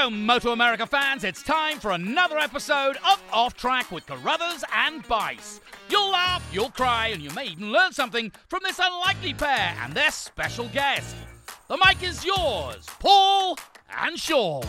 Hello, 0.00 0.10
Moto 0.10 0.52
America 0.52 0.86
fans. 0.86 1.24
It's 1.24 1.42
time 1.42 1.80
for 1.80 1.90
another 1.90 2.38
episode 2.38 2.96
of 2.98 3.20
Off 3.32 3.56
Track 3.56 3.90
with 3.90 4.06
Carruthers 4.06 4.62
and 4.72 5.06
Bice. 5.08 5.60
You'll 5.90 6.12
laugh, 6.12 6.48
you'll 6.52 6.70
cry, 6.70 7.08
and 7.08 7.20
you 7.20 7.30
may 7.30 7.46
even 7.46 7.72
learn 7.72 7.92
something 7.92 8.30
from 8.46 8.60
this 8.62 8.78
unlikely 8.80 9.34
pair 9.34 9.76
and 9.82 9.92
their 9.94 10.12
special 10.12 10.68
guest. 10.68 11.16
The 11.66 11.76
mic 11.84 12.00
is 12.04 12.24
yours, 12.24 12.86
Paul 13.00 13.58
and 14.00 14.16
Sean. 14.16 14.62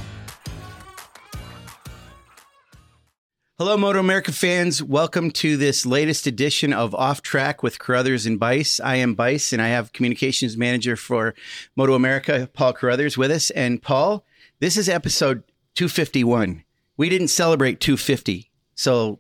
Hello, 3.60 3.78
Moto 3.78 4.00
America 4.00 4.32
fans. 4.32 4.82
Welcome 4.82 5.30
to 5.32 5.58
this 5.58 5.86
latest 5.86 6.26
edition 6.26 6.74
of 6.74 6.96
Off 6.96 7.22
Track 7.22 7.62
with 7.62 7.78
Carruthers 7.78 8.26
and 8.26 8.40
Bice. 8.40 8.80
I 8.80 8.96
am 8.96 9.14
Bice, 9.14 9.54
and 9.54 9.62
I 9.62 9.68
have 9.68 9.94
communications 9.94 10.58
manager 10.58 10.96
for 10.96 11.36
Moto 11.76 11.94
America, 11.94 12.50
Paul 12.52 12.74
Carruthers, 12.74 13.16
with 13.16 13.30
us. 13.30 13.52
And 13.52 13.80
Paul, 13.80 14.26
this 14.60 14.78
is 14.78 14.90
episode 14.90 15.44
251. 15.76 16.64
We 16.98 17.10
didn't 17.10 17.30
celebrate 17.30 17.80
250, 17.80 18.52
so 18.76 19.20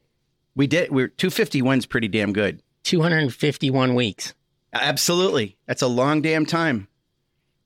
we 0.55 0.67
did. 0.67 0.91
We're 0.91 1.07
251 1.07 1.79
is 1.79 1.85
pretty 1.85 2.07
damn 2.07 2.33
good. 2.33 2.61
251 2.83 3.95
weeks. 3.95 4.33
Absolutely, 4.73 5.57
that's 5.65 5.81
a 5.81 5.87
long 5.87 6.21
damn 6.21 6.45
time. 6.45 6.87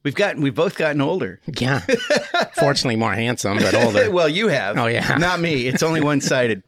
We've 0.04 0.14
gotten, 0.16 0.42
we've 0.42 0.54
both 0.54 0.76
gotten 0.78 1.00
older. 1.00 1.40
Yeah. 1.58 1.80
Fortunately, 2.60 2.98
more 2.98 3.14
handsome, 3.14 3.58
but 3.58 3.74
older. 3.74 4.12
well, 4.12 4.28
you 4.28 4.50
have. 4.50 4.78
Oh, 4.78 4.88
yeah. 4.88 5.18
Not 5.18 5.40
me. 5.40 5.66
It's 5.66 5.82
only 5.82 6.02
one 6.02 6.20
sided. 6.20 6.62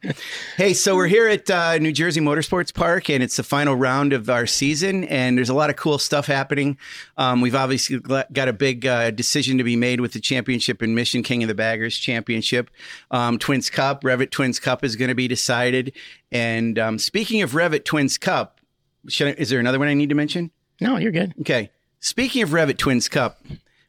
hey, 0.56 0.72
so 0.72 0.96
we're 0.96 1.06
here 1.06 1.28
at 1.28 1.50
uh, 1.50 1.76
New 1.76 1.92
Jersey 1.92 2.20
Motorsports 2.20 2.72
Park, 2.72 3.10
and 3.10 3.22
it's 3.22 3.36
the 3.36 3.42
final 3.42 3.76
round 3.76 4.14
of 4.14 4.30
our 4.30 4.46
season, 4.46 5.04
and 5.04 5.36
there's 5.36 5.50
a 5.50 5.54
lot 5.54 5.68
of 5.68 5.76
cool 5.76 5.98
stuff 5.98 6.26
happening. 6.26 6.78
Um, 7.18 7.42
we've 7.42 7.54
obviously 7.54 7.98
got 7.98 8.48
a 8.48 8.54
big 8.54 8.86
uh, 8.86 9.10
decision 9.10 9.58
to 9.58 9.64
be 9.64 9.76
made 9.76 10.00
with 10.00 10.14
the 10.14 10.20
championship 10.20 10.82
in 10.82 10.94
Mission 10.94 11.22
King 11.22 11.42
of 11.42 11.48
the 11.48 11.54
Baggers 11.54 11.98
Championship. 11.98 12.70
Um, 13.10 13.38
Twins 13.38 13.68
Cup, 13.68 14.02
Revit 14.02 14.30
Twins 14.30 14.58
Cup 14.58 14.82
is 14.82 14.96
going 14.96 15.10
to 15.10 15.14
be 15.14 15.28
decided. 15.28 15.92
And 16.32 16.78
um, 16.78 16.98
speaking 16.98 17.42
of 17.42 17.52
Revit 17.52 17.84
Twins 17.84 18.16
Cup, 18.16 18.60
I, 19.20 19.24
is 19.36 19.50
there 19.50 19.60
another 19.60 19.78
one 19.78 19.88
I 19.88 19.94
need 19.94 20.08
to 20.08 20.14
mention? 20.14 20.50
No, 20.80 20.96
you're 20.96 21.12
good. 21.12 21.34
Okay. 21.40 21.70
Speaking 22.00 22.42
of 22.42 22.50
Revit 22.50 22.78
Twins 22.78 23.08
Cup, 23.08 23.40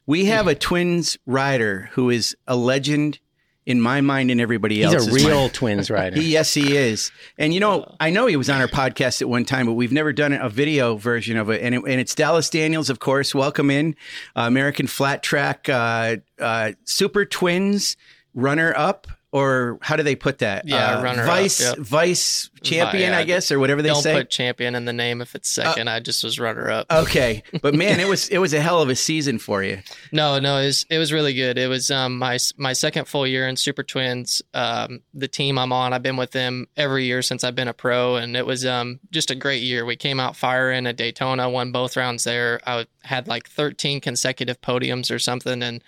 we 0.06 0.26
have 0.26 0.46
a 0.46 0.54
Twins 0.54 1.18
rider 1.26 1.90
who 1.92 2.10
is 2.10 2.36
a 2.46 2.56
legend 2.56 3.18
in 3.66 3.80
my 3.82 4.00
mind 4.00 4.30
and 4.30 4.40
everybody 4.40 4.82
else's. 4.82 5.06
He's 5.06 5.24
a 5.24 5.28
real 5.28 5.40
mind. 5.42 5.54
Twins 5.54 5.90
rider. 5.90 6.18
He, 6.18 6.28
yes, 6.32 6.54
he 6.54 6.74
is. 6.74 7.12
And 7.36 7.52
you 7.52 7.60
know, 7.60 7.94
I 8.00 8.08
know 8.08 8.26
he 8.26 8.36
was 8.36 8.48
on 8.48 8.60
our 8.62 8.66
podcast 8.66 9.20
at 9.20 9.28
one 9.28 9.44
time, 9.44 9.66
but 9.66 9.74
we've 9.74 9.92
never 9.92 10.12
done 10.12 10.32
a 10.32 10.48
video 10.48 10.96
version 10.96 11.36
of 11.36 11.50
it. 11.50 11.60
And, 11.62 11.74
it, 11.74 11.82
and 11.86 12.00
it's 12.00 12.14
Dallas 12.14 12.48
Daniels, 12.48 12.88
of 12.88 12.98
course. 12.98 13.34
Welcome 13.34 13.70
in, 13.70 13.94
uh, 14.34 14.42
American 14.42 14.86
Flat 14.86 15.22
Track 15.22 15.68
uh, 15.68 16.16
uh, 16.40 16.72
Super 16.84 17.26
Twins 17.26 17.98
runner 18.34 18.72
up. 18.74 19.06
Or 19.30 19.78
how 19.82 19.96
do 19.96 20.02
they 20.02 20.16
put 20.16 20.38
that? 20.38 20.66
Yeah, 20.66 20.98
uh, 20.98 21.02
runner 21.02 21.26
vice 21.26 21.62
up, 21.62 21.76
yep. 21.76 21.86
vice 21.86 22.48
champion, 22.62 23.12
Yeah, 23.12 23.18
I 23.18 23.24
guess, 23.24 23.52
or 23.52 23.58
whatever 23.58 23.82
they 23.82 23.90
Don't 23.90 24.02
say. 24.02 24.14
Uh, 24.14 24.18
put 24.20 24.30
champion 24.30 24.74
in 24.74 24.86
the 24.86 24.92
name 24.94 25.20
if 25.20 25.34
it's 25.34 25.50
second. 25.50 25.88
I 25.88 26.00
just 26.00 26.24
was 26.24 26.40
runner 26.40 26.70
up. 26.70 26.90
Okay, 26.90 27.42
but 27.60 27.74
man, 27.74 28.00
it 28.00 28.08
was 28.08 28.28
it 28.30 28.38
was 28.38 28.54
a 28.54 28.60
hell 28.60 28.80
of 28.80 28.88
a 28.88 28.96
season 28.96 29.38
for 29.38 29.62
you. 29.62 29.80
No, 30.12 30.38
no, 30.38 30.56
it 30.56 30.66
was 30.66 30.86
it 30.88 30.96
was 30.96 31.12
really 31.12 31.34
good. 31.34 31.58
It 31.58 31.68
was 31.68 31.90
um 31.90 32.18
my 32.18 32.38
my 32.56 32.72
second 32.72 33.04
full 33.04 33.26
year 33.26 33.46
in 33.46 33.56
Super 33.56 33.82
Twins. 33.82 34.40
Um, 34.54 35.00
the 35.12 35.28
team 35.28 35.58
I'm 35.58 35.74
on, 35.74 35.92
I've 35.92 36.02
been 36.02 36.16
with 36.16 36.30
them 36.30 36.66
every 36.74 37.04
year 37.04 37.20
since 37.20 37.44
I've 37.44 37.54
been 37.54 37.68
a 37.68 37.74
pro, 37.74 38.16
and 38.16 38.34
it 38.34 38.46
was 38.46 38.64
um 38.64 38.98
just 39.10 39.30
a 39.30 39.34
great 39.34 39.62
year. 39.62 39.84
We 39.84 39.96
came 39.96 40.20
out 40.20 40.36
firing 40.36 40.86
at 40.86 40.96
Daytona, 40.96 41.50
won 41.50 41.70
both 41.70 41.98
rounds 41.98 42.24
there. 42.24 42.60
I 42.66 42.86
had 43.02 43.28
like 43.28 43.46
13 43.48 44.00
consecutive 44.00 44.62
podiums 44.62 45.14
or 45.14 45.18
something, 45.18 45.62
and 45.62 45.84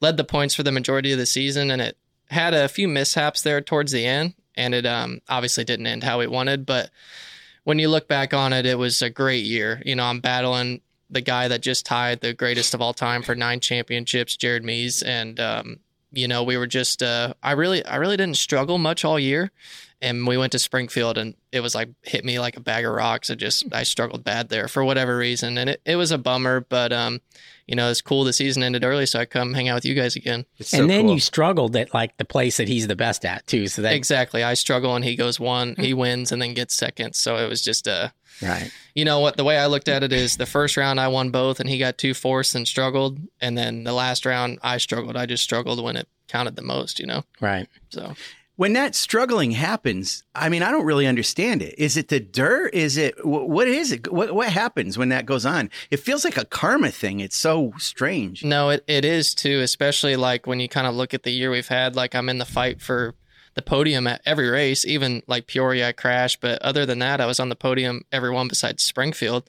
led 0.00 0.16
the 0.16 0.24
points 0.24 0.56
for 0.56 0.64
the 0.64 0.72
majority 0.72 1.12
of 1.12 1.18
the 1.18 1.26
season. 1.26 1.70
And 1.70 1.80
it 1.80 1.96
had 2.30 2.54
a 2.54 2.68
few 2.68 2.88
mishaps 2.88 3.42
there 3.42 3.60
towards 3.60 3.92
the 3.92 4.06
end, 4.06 4.34
and 4.56 4.74
it 4.74 4.86
um 4.86 5.20
obviously 5.28 5.64
didn't 5.64 5.86
end 5.86 6.04
how 6.04 6.18
we 6.18 6.26
wanted, 6.26 6.66
but 6.66 6.90
when 7.64 7.78
you 7.78 7.88
look 7.88 8.08
back 8.08 8.32
on 8.32 8.52
it, 8.52 8.66
it 8.66 8.78
was 8.78 9.02
a 9.02 9.10
great 9.10 9.44
year. 9.44 9.82
You 9.84 9.94
know, 9.94 10.04
I'm 10.04 10.20
battling 10.20 10.80
the 11.10 11.20
guy 11.20 11.48
that 11.48 11.60
just 11.60 11.84
tied 11.84 12.20
the 12.20 12.32
greatest 12.32 12.72
of 12.72 12.80
all 12.80 12.94
time 12.94 13.22
for 13.22 13.34
nine 13.34 13.60
championships, 13.60 14.36
Jared 14.36 14.64
Mees, 14.64 15.02
and 15.02 15.38
um, 15.40 15.80
you 16.12 16.26
know, 16.28 16.42
we 16.42 16.56
were 16.56 16.66
just 16.66 17.02
uh, 17.02 17.34
I 17.42 17.52
really 17.52 17.84
I 17.84 17.96
really 17.96 18.16
didn't 18.16 18.36
struggle 18.36 18.78
much 18.78 19.04
all 19.04 19.18
year. 19.18 19.50
And 20.02 20.26
we 20.26 20.38
went 20.38 20.52
to 20.52 20.58
Springfield 20.58 21.18
and 21.18 21.34
it 21.52 21.60
was 21.60 21.74
like 21.74 21.90
hit 22.02 22.24
me 22.24 22.40
like 22.40 22.56
a 22.56 22.60
bag 22.60 22.86
of 22.86 22.94
rocks. 22.94 23.28
It 23.28 23.36
just 23.36 23.64
I 23.72 23.82
struggled 23.82 24.24
bad 24.24 24.48
there 24.48 24.66
for 24.66 24.82
whatever 24.82 25.16
reason. 25.16 25.58
And 25.58 25.70
it, 25.70 25.82
it 25.84 25.96
was 25.96 26.10
a 26.10 26.16
bummer, 26.16 26.60
but 26.60 26.90
um, 26.90 27.20
you 27.70 27.76
know, 27.76 27.88
it's 27.88 28.02
cool 28.02 28.24
the 28.24 28.32
season 28.32 28.64
ended 28.64 28.82
early, 28.82 29.06
so 29.06 29.20
I 29.20 29.26
come 29.26 29.54
hang 29.54 29.68
out 29.68 29.76
with 29.76 29.84
you 29.84 29.94
guys 29.94 30.16
again. 30.16 30.44
It's 30.58 30.72
and 30.72 30.82
so 30.82 30.86
then 30.88 31.04
cool. 31.04 31.14
you 31.14 31.20
struggled 31.20 31.76
at 31.76 31.94
like 31.94 32.16
the 32.16 32.24
place 32.24 32.56
that 32.56 32.66
he's 32.66 32.88
the 32.88 32.96
best 32.96 33.24
at 33.24 33.46
too. 33.46 33.68
So 33.68 33.82
that 33.82 33.94
Exactly. 33.94 34.42
I 34.42 34.54
struggle 34.54 34.96
and 34.96 35.04
he 35.04 35.14
goes 35.14 35.38
one, 35.38 35.76
he 35.78 35.94
wins 35.94 36.32
and 36.32 36.42
then 36.42 36.52
gets 36.52 36.74
second. 36.74 37.14
So 37.14 37.36
it 37.36 37.48
was 37.48 37.62
just 37.62 37.86
uh 37.86 38.08
right. 38.42 38.72
you 38.96 39.04
know 39.04 39.20
what 39.20 39.36
the 39.36 39.44
way 39.44 39.56
I 39.56 39.66
looked 39.66 39.88
at 39.88 40.02
it 40.02 40.12
is 40.12 40.36
the 40.36 40.46
first 40.46 40.76
round 40.76 40.98
I 40.98 41.06
won 41.06 41.30
both 41.30 41.60
and 41.60 41.70
he 41.70 41.78
got 41.78 41.96
two 41.96 42.12
fourths 42.12 42.56
and 42.56 42.66
struggled 42.66 43.20
and 43.40 43.56
then 43.56 43.84
the 43.84 43.92
last 43.92 44.26
round 44.26 44.58
I 44.64 44.78
struggled. 44.78 45.16
I 45.16 45.26
just 45.26 45.44
struggled 45.44 45.80
when 45.80 45.96
it 45.96 46.08
counted 46.26 46.56
the 46.56 46.62
most, 46.62 46.98
you 46.98 47.06
know. 47.06 47.22
Right. 47.40 47.68
So 47.90 48.14
when 48.60 48.74
that 48.74 48.94
struggling 48.94 49.52
happens, 49.52 50.22
I 50.34 50.50
mean, 50.50 50.62
I 50.62 50.70
don't 50.70 50.84
really 50.84 51.06
understand 51.06 51.62
it. 51.62 51.74
Is 51.78 51.96
it 51.96 52.08
the 52.08 52.20
dirt? 52.20 52.74
Is 52.74 52.98
it 52.98 53.24
what 53.24 53.66
is 53.66 53.90
it? 53.90 54.12
What 54.12 54.34
what 54.34 54.52
happens 54.52 54.98
when 54.98 55.08
that 55.08 55.24
goes 55.24 55.46
on? 55.46 55.70
It 55.90 55.96
feels 55.96 56.26
like 56.26 56.36
a 56.36 56.44
karma 56.44 56.90
thing. 56.90 57.20
It's 57.20 57.38
so 57.38 57.72
strange. 57.78 58.44
no, 58.44 58.68
it, 58.68 58.84
it 58.86 59.02
is 59.06 59.32
too, 59.32 59.60
especially 59.60 60.14
like 60.14 60.46
when 60.46 60.60
you 60.60 60.68
kind 60.68 60.86
of 60.86 60.94
look 60.94 61.14
at 61.14 61.22
the 61.22 61.30
year 61.30 61.50
we've 61.50 61.68
had. 61.68 61.96
Like 61.96 62.14
I'm 62.14 62.28
in 62.28 62.36
the 62.36 62.44
fight 62.44 62.82
for 62.82 63.14
the 63.54 63.62
podium 63.62 64.06
at 64.06 64.20
every 64.26 64.50
race, 64.50 64.84
even 64.84 65.22
like 65.26 65.46
Peoria 65.46 65.88
I 65.88 65.92
crashed, 65.92 66.42
but 66.42 66.60
other 66.60 66.84
than 66.84 66.98
that, 66.98 67.18
I 67.18 67.24
was 67.24 67.40
on 67.40 67.48
the 67.48 67.56
podium 67.56 68.02
every 68.12 68.30
one 68.30 68.46
besides 68.46 68.82
Springfield. 68.82 69.48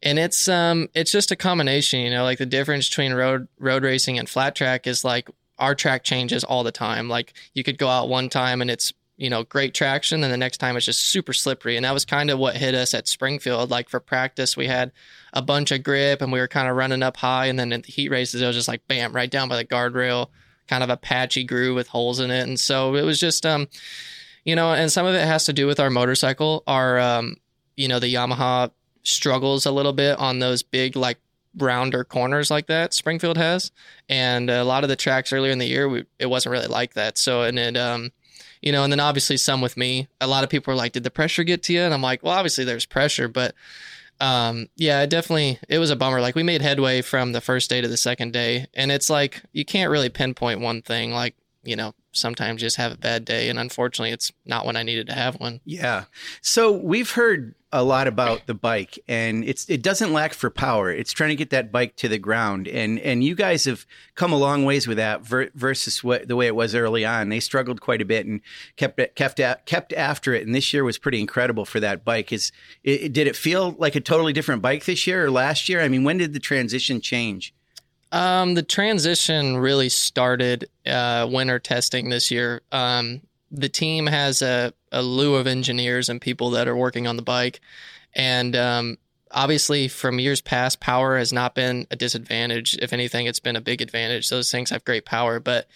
And 0.00 0.16
it's 0.16 0.46
um 0.46 0.90
it's 0.94 1.10
just 1.10 1.32
a 1.32 1.36
combination, 1.36 1.98
you 1.98 2.10
know, 2.10 2.22
like 2.22 2.38
the 2.38 2.46
difference 2.46 2.88
between 2.88 3.14
road 3.14 3.48
road 3.58 3.82
racing 3.82 4.16
and 4.16 4.28
flat 4.28 4.54
track 4.54 4.86
is 4.86 5.04
like 5.04 5.28
our 5.58 5.74
track 5.74 6.04
changes 6.04 6.44
all 6.44 6.62
the 6.62 6.72
time. 6.72 7.08
Like 7.08 7.32
you 7.54 7.64
could 7.64 7.78
go 7.78 7.88
out 7.88 8.08
one 8.08 8.28
time 8.28 8.60
and 8.60 8.70
it's 8.70 8.92
you 9.16 9.28
know 9.28 9.42
great 9.42 9.74
traction 9.74 10.22
and 10.22 10.32
the 10.32 10.36
next 10.36 10.58
time 10.58 10.76
it's 10.76 10.86
just 10.86 11.00
super 11.00 11.32
slippery. 11.32 11.76
And 11.76 11.84
that 11.84 11.94
was 11.94 12.04
kind 12.04 12.30
of 12.30 12.38
what 12.38 12.56
hit 12.56 12.74
us 12.74 12.94
at 12.94 13.08
springfield. 13.08 13.70
Like 13.70 13.88
for 13.88 14.00
practice 14.00 14.56
we 14.56 14.66
had 14.66 14.92
a 15.32 15.42
bunch 15.42 15.72
of 15.72 15.82
grip 15.82 16.22
and 16.22 16.32
we 16.32 16.40
were 16.40 16.48
kind 16.48 16.68
of 16.68 16.76
running 16.76 17.02
up 17.02 17.16
high 17.16 17.46
and 17.46 17.58
then 17.58 17.72
in 17.72 17.82
the 17.82 17.92
heat 17.92 18.10
races 18.10 18.40
it 18.40 18.46
was 18.46 18.56
just 18.56 18.68
like 18.68 18.86
bam 18.88 19.12
right 19.12 19.30
down 19.30 19.48
by 19.48 19.56
the 19.56 19.64
guardrail 19.64 20.28
kind 20.68 20.84
of 20.84 20.90
a 20.90 20.96
patchy 20.96 21.44
groove 21.44 21.74
with 21.74 21.88
holes 21.88 22.20
in 22.20 22.30
it. 22.30 22.46
And 22.46 22.60
so 22.60 22.94
it 22.94 23.02
was 23.02 23.18
just 23.18 23.44
um 23.44 23.68
you 24.44 24.56
know 24.56 24.72
and 24.72 24.90
some 24.90 25.06
of 25.06 25.14
it 25.14 25.26
has 25.26 25.44
to 25.46 25.52
do 25.52 25.66
with 25.66 25.80
our 25.80 25.90
motorcycle 25.90 26.62
our 26.66 26.98
um 26.98 27.36
you 27.76 27.88
know 27.88 27.98
the 27.98 28.12
yamaha 28.12 28.70
struggles 29.02 29.66
a 29.66 29.70
little 29.70 29.92
bit 29.92 30.18
on 30.18 30.38
those 30.38 30.62
big 30.62 30.96
like 30.96 31.18
rounder 31.58 32.04
corners 32.04 32.50
like 32.50 32.66
that 32.66 32.94
springfield 32.94 33.36
has. 33.36 33.70
And 34.08 34.50
a 34.50 34.64
lot 34.64 34.84
of 34.84 34.88
the 34.88 34.96
tracks 34.96 35.32
earlier 35.32 35.52
in 35.52 35.58
the 35.58 35.66
year 35.66 35.88
we, 35.88 36.04
it 36.18 36.26
wasn't 36.26 36.52
really 36.52 36.66
like 36.66 36.94
that. 36.94 37.18
So 37.18 37.42
and 37.42 37.58
it 37.58 37.76
um 37.76 38.12
you 38.62 38.72
know 38.72 38.84
and 38.84 38.92
then 38.92 39.00
obviously 39.00 39.36
some 39.36 39.60
with 39.60 39.76
me 39.76 40.08
a 40.20 40.26
lot 40.26 40.44
of 40.44 40.50
people 40.50 40.72
were 40.72 40.76
like 40.76 40.92
did 40.92 41.04
the 41.04 41.10
pressure 41.10 41.44
get 41.44 41.62
to 41.64 41.72
you? 41.72 41.80
And 41.80 41.94
i'm 41.94 42.02
like 42.02 42.22
well 42.22 42.34
obviously 42.36 42.64
there's 42.64 42.86
pressure 42.86 43.28
but 43.28 43.54
um 44.20 44.68
yeah 44.76 45.02
it 45.02 45.10
definitely 45.10 45.58
it 45.68 45.78
was 45.78 45.90
a 45.90 45.96
bummer. 45.96 46.20
Like 46.20 46.34
we 46.34 46.42
made 46.42 46.62
headway 46.62 47.02
from 47.02 47.32
the 47.32 47.40
first 47.40 47.70
day 47.70 47.80
to 47.80 47.88
the 47.88 47.96
second 47.96 48.32
day 48.32 48.66
and 48.74 48.90
it's 48.90 49.10
like 49.10 49.42
you 49.52 49.64
can't 49.64 49.90
really 49.90 50.08
pinpoint 50.08 50.60
one 50.60 50.82
thing. 50.82 51.12
Like 51.12 51.34
you 51.62 51.76
know 51.76 51.94
sometimes 52.12 52.60
just 52.60 52.76
have 52.76 52.92
a 52.92 52.98
bad 52.98 53.24
day 53.24 53.48
and 53.48 53.58
unfortunately 53.58 54.10
it's 54.10 54.32
not 54.44 54.66
when 54.66 54.76
i 54.76 54.82
needed 54.82 55.06
to 55.06 55.12
have 55.12 55.38
one. 55.40 55.60
Yeah. 55.64 56.04
So 56.40 56.72
we've 56.72 57.12
heard 57.12 57.54
a 57.70 57.84
lot 57.84 58.06
about 58.06 58.46
the 58.46 58.54
bike, 58.54 58.98
and 59.08 59.44
it's 59.44 59.68
it 59.68 59.82
doesn't 59.82 60.12
lack 60.12 60.32
for 60.32 60.48
power. 60.48 60.90
It's 60.90 61.12
trying 61.12 61.30
to 61.30 61.36
get 61.36 61.50
that 61.50 61.70
bike 61.70 61.96
to 61.96 62.08
the 62.08 62.18
ground, 62.18 62.66
and 62.66 62.98
and 63.00 63.22
you 63.22 63.34
guys 63.34 63.66
have 63.66 63.86
come 64.14 64.32
a 64.32 64.38
long 64.38 64.64
ways 64.64 64.86
with 64.88 64.96
that 64.96 65.20
ver- 65.22 65.50
versus 65.54 66.02
what 66.02 66.28
the 66.28 66.36
way 66.36 66.46
it 66.46 66.54
was 66.54 66.74
early 66.74 67.04
on. 67.04 67.28
They 67.28 67.40
struggled 67.40 67.80
quite 67.80 68.00
a 68.00 68.06
bit 68.06 68.24
and 68.26 68.40
kept 68.76 68.98
it, 68.98 69.14
kept 69.14 69.38
a- 69.38 69.60
kept 69.66 69.92
after 69.92 70.32
it, 70.32 70.46
and 70.46 70.54
this 70.54 70.72
year 70.72 70.82
was 70.82 70.98
pretty 70.98 71.20
incredible 71.20 71.66
for 71.66 71.78
that 71.80 72.04
bike. 72.04 72.32
Is 72.32 72.52
it, 72.84 73.12
did 73.12 73.26
it 73.26 73.36
feel 73.36 73.76
like 73.78 73.94
a 73.94 74.00
totally 74.00 74.32
different 74.32 74.62
bike 74.62 74.86
this 74.86 75.06
year 75.06 75.26
or 75.26 75.30
last 75.30 75.68
year? 75.68 75.82
I 75.82 75.88
mean, 75.88 76.04
when 76.04 76.18
did 76.18 76.32
the 76.32 76.40
transition 76.40 77.00
change? 77.00 77.52
Um, 78.12 78.54
the 78.54 78.62
transition 78.62 79.58
really 79.58 79.90
started 79.90 80.70
uh, 80.86 81.28
winter 81.30 81.58
testing 81.58 82.08
this 82.08 82.30
year. 82.30 82.62
Um, 82.72 83.20
the 83.50 83.68
team 83.68 84.06
has 84.06 84.40
a, 84.40 84.72
a 84.92 85.00
slew 85.02 85.34
of 85.34 85.46
engineers 85.46 86.08
and 86.08 86.20
people 86.20 86.50
that 86.50 86.68
are 86.68 86.76
working 86.76 87.06
on 87.06 87.16
the 87.16 87.22
bike, 87.22 87.60
and 88.14 88.54
um, 88.56 88.98
obviously 89.30 89.88
from 89.88 90.18
years 90.18 90.40
past, 90.40 90.80
power 90.80 91.18
has 91.18 91.32
not 91.32 91.54
been 91.54 91.86
a 91.90 91.96
disadvantage. 91.96 92.76
If 92.80 92.92
anything, 92.92 93.26
it's 93.26 93.40
been 93.40 93.56
a 93.56 93.60
big 93.60 93.80
advantage. 93.80 94.28
Those 94.28 94.50
things 94.50 94.70
have 94.70 94.84
great 94.84 95.04
power, 95.04 95.40
but 95.40 95.66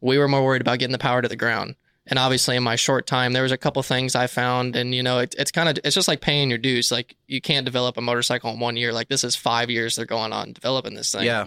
we 0.00 0.18
were 0.18 0.28
more 0.28 0.44
worried 0.44 0.62
about 0.62 0.78
getting 0.78 0.92
the 0.92 0.98
power 0.98 1.22
to 1.22 1.28
the 1.28 1.36
ground. 1.36 1.76
And 2.06 2.18
obviously, 2.18 2.56
in 2.56 2.64
my 2.64 2.74
short 2.74 3.06
time, 3.06 3.32
there 3.32 3.44
was 3.44 3.52
a 3.52 3.56
couple 3.56 3.80
things 3.84 4.16
I 4.16 4.26
found, 4.26 4.74
and 4.74 4.92
you 4.92 5.04
know, 5.04 5.20
it, 5.20 5.36
it's 5.38 5.52
kind 5.52 5.68
of 5.68 5.78
it's 5.84 5.94
just 5.94 6.08
like 6.08 6.20
paying 6.20 6.48
your 6.48 6.58
dues. 6.58 6.90
Like 6.90 7.14
you 7.28 7.40
can't 7.40 7.64
develop 7.64 7.96
a 7.96 8.00
motorcycle 8.00 8.50
in 8.50 8.58
one 8.58 8.76
year. 8.76 8.92
Like 8.92 9.08
this 9.08 9.22
is 9.22 9.36
five 9.36 9.70
years 9.70 9.94
they're 9.94 10.04
going 10.04 10.32
on 10.32 10.52
developing 10.52 10.94
this 10.94 11.12
thing 11.12 11.24
Yeah. 11.24 11.46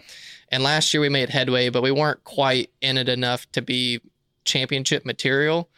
And 0.50 0.64
last 0.64 0.94
year 0.94 1.02
we 1.02 1.10
made 1.10 1.30
headway, 1.30 1.70
but 1.70 1.84
we 1.84 1.92
weren't 1.92 2.24
quite 2.24 2.70
in 2.80 2.98
it 2.98 3.10
enough 3.10 3.52
to 3.52 3.62
be 3.62 4.00
championship 4.46 5.06
material. 5.06 5.70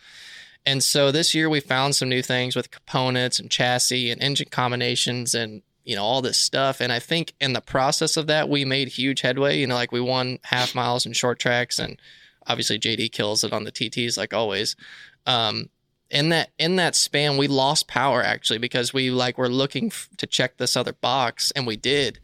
And 0.67 0.83
so 0.83 1.13
this 1.13 1.33
year 1.33 1.49
we 1.49 1.61
found 1.61 1.95
some 1.95 2.09
new 2.09 2.21
things 2.21 2.53
with 2.53 2.71
components 2.71 3.39
and 3.39 3.49
chassis 3.49 4.11
and 4.11 4.21
engine 4.21 4.49
combinations 4.51 5.33
and 5.33 5.61
you 5.85 5.95
know 5.95 6.03
all 6.03 6.21
this 6.21 6.37
stuff. 6.37 6.81
And 6.81 6.91
I 6.91 6.99
think 6.99 7.33
in 7.39 7.53
the 7.53 7.61
process 7.61 8.17
of 8.17 8.27
that 8.27 8.49
we 8.49 8.65
made 8.65 8.89
huge 8.89 9.21
headway. 9.21 9.57
You 9.57 9.67
know, 9.67 9.75
like 9.75 9.93
we 9.93 10.01
won 10.01 10.39
half 10.43 10.75
miles 10.75 11.05
and 11.05 11.15
short 11.15 11.39
tracks, 11.39 11.79
and 11.79 11.97
obviously 12.45 12.77
JD 12.77 13.13
kills 13.13 13.45
it 13.45 13.53
on 13.53 13.63
the 13.63 13.71
TTs 13.71 14.17
like 14.17 14.33
always. 14.33 14.75
Um, 15.25 15.69
in 16.09 16.29
that 16.29 16.49
in 16.57 16.75
that 16.77 16.95
span 16.95 17.37
we 17.37 17.47
lost 17.47 17.87
power 17.87 18.21
actually 18.21 18.59
because 18.59 18.93
we 18.93 19.09
like 19.09 19.37
were 19.37 19.49
looking 19.49 19.87
f- 19.87 20.09
to 20.17 20.25
check 20.25 20.57
this 20.57 20.77
other 20.77 20.93
box 20.93 21.51
and 21.51 21.67
we 21.67 21.75
did 21.75 22.17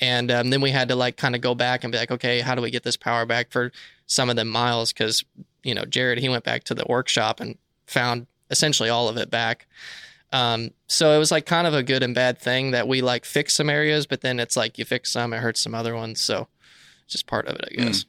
and 0.00 0.32
um, 0.32 0.50
then 0.50 0.60
we 0.60 0.72
had 0.72 0.88
to 0.88 0.96
like 0.96 1.16
kind 1.16 1.36
of 1.36 1.40
go 1.40 1.54
back 1.54 1.84
and 1.84 1.92
be 1.92 1.98
like 1.98 2.10
okay 2.10 2.40
how 2.40 2.56
do 2.56 2.62
we 2.62 2.72
get 2.72 2.82
this 2.82 2.96
power 2.96 3.24
back 3.24 3.52
for 3.52 3.70
some 4.06 4.30
of 4.30 4.34
the 4.34 4.44
miles 4.44 4.92
because 4.92 5.24
you 5.62 5.76
know 5.76 5.84
jared 5.84 6.18
he 6.18 6.28
went 6.28 6.42
back 6.42 6.64
to 6.64 6.74
the 6.74 6.84
workshop 6.88 7.38
and 7.38 7.56
found 7.90 8.26
essentially 8.50 8.88
all 8.88 9.08
of 9.08 9.16
it 9.16 9.30
back. 9.30 9.66
Um, 10.32 10.70
so 10.86 11.12
it 11.12 11.18
was 11.18 11.30
like 11.30 11.44
kind 11.44 11.66
of 11.66 11.74
a 11.74 11.82
good 11.82 12.02
and 12.02 12.14
bad 12.14 12.38
thing 12.38 12.70
that 12.70 12.86
we 12.86 13.00
like 13.02 13.24
fix 13.24 13.54
some 13.56 13.68
areas 13.68 14.06
but 14.06 14.20
then 14.20 14.38
it's 14.38 14.56
like 14.56 14.78
you 14.78 14.84
fix 14.84 15.10
some 15.10 15.32
it 15.32 15.38
hurts 15.38 15.60
some 15.60 15.74
other 15.74 15.94
ones. 15.94 16.20
So 16.20 16.46
it's 17.04 17.12
just 17.12 17.26
part 17.26 17.46
of 17.46 17.56
it 17.56 17.64
i 17.70 17.74
guess. 17.74 18.04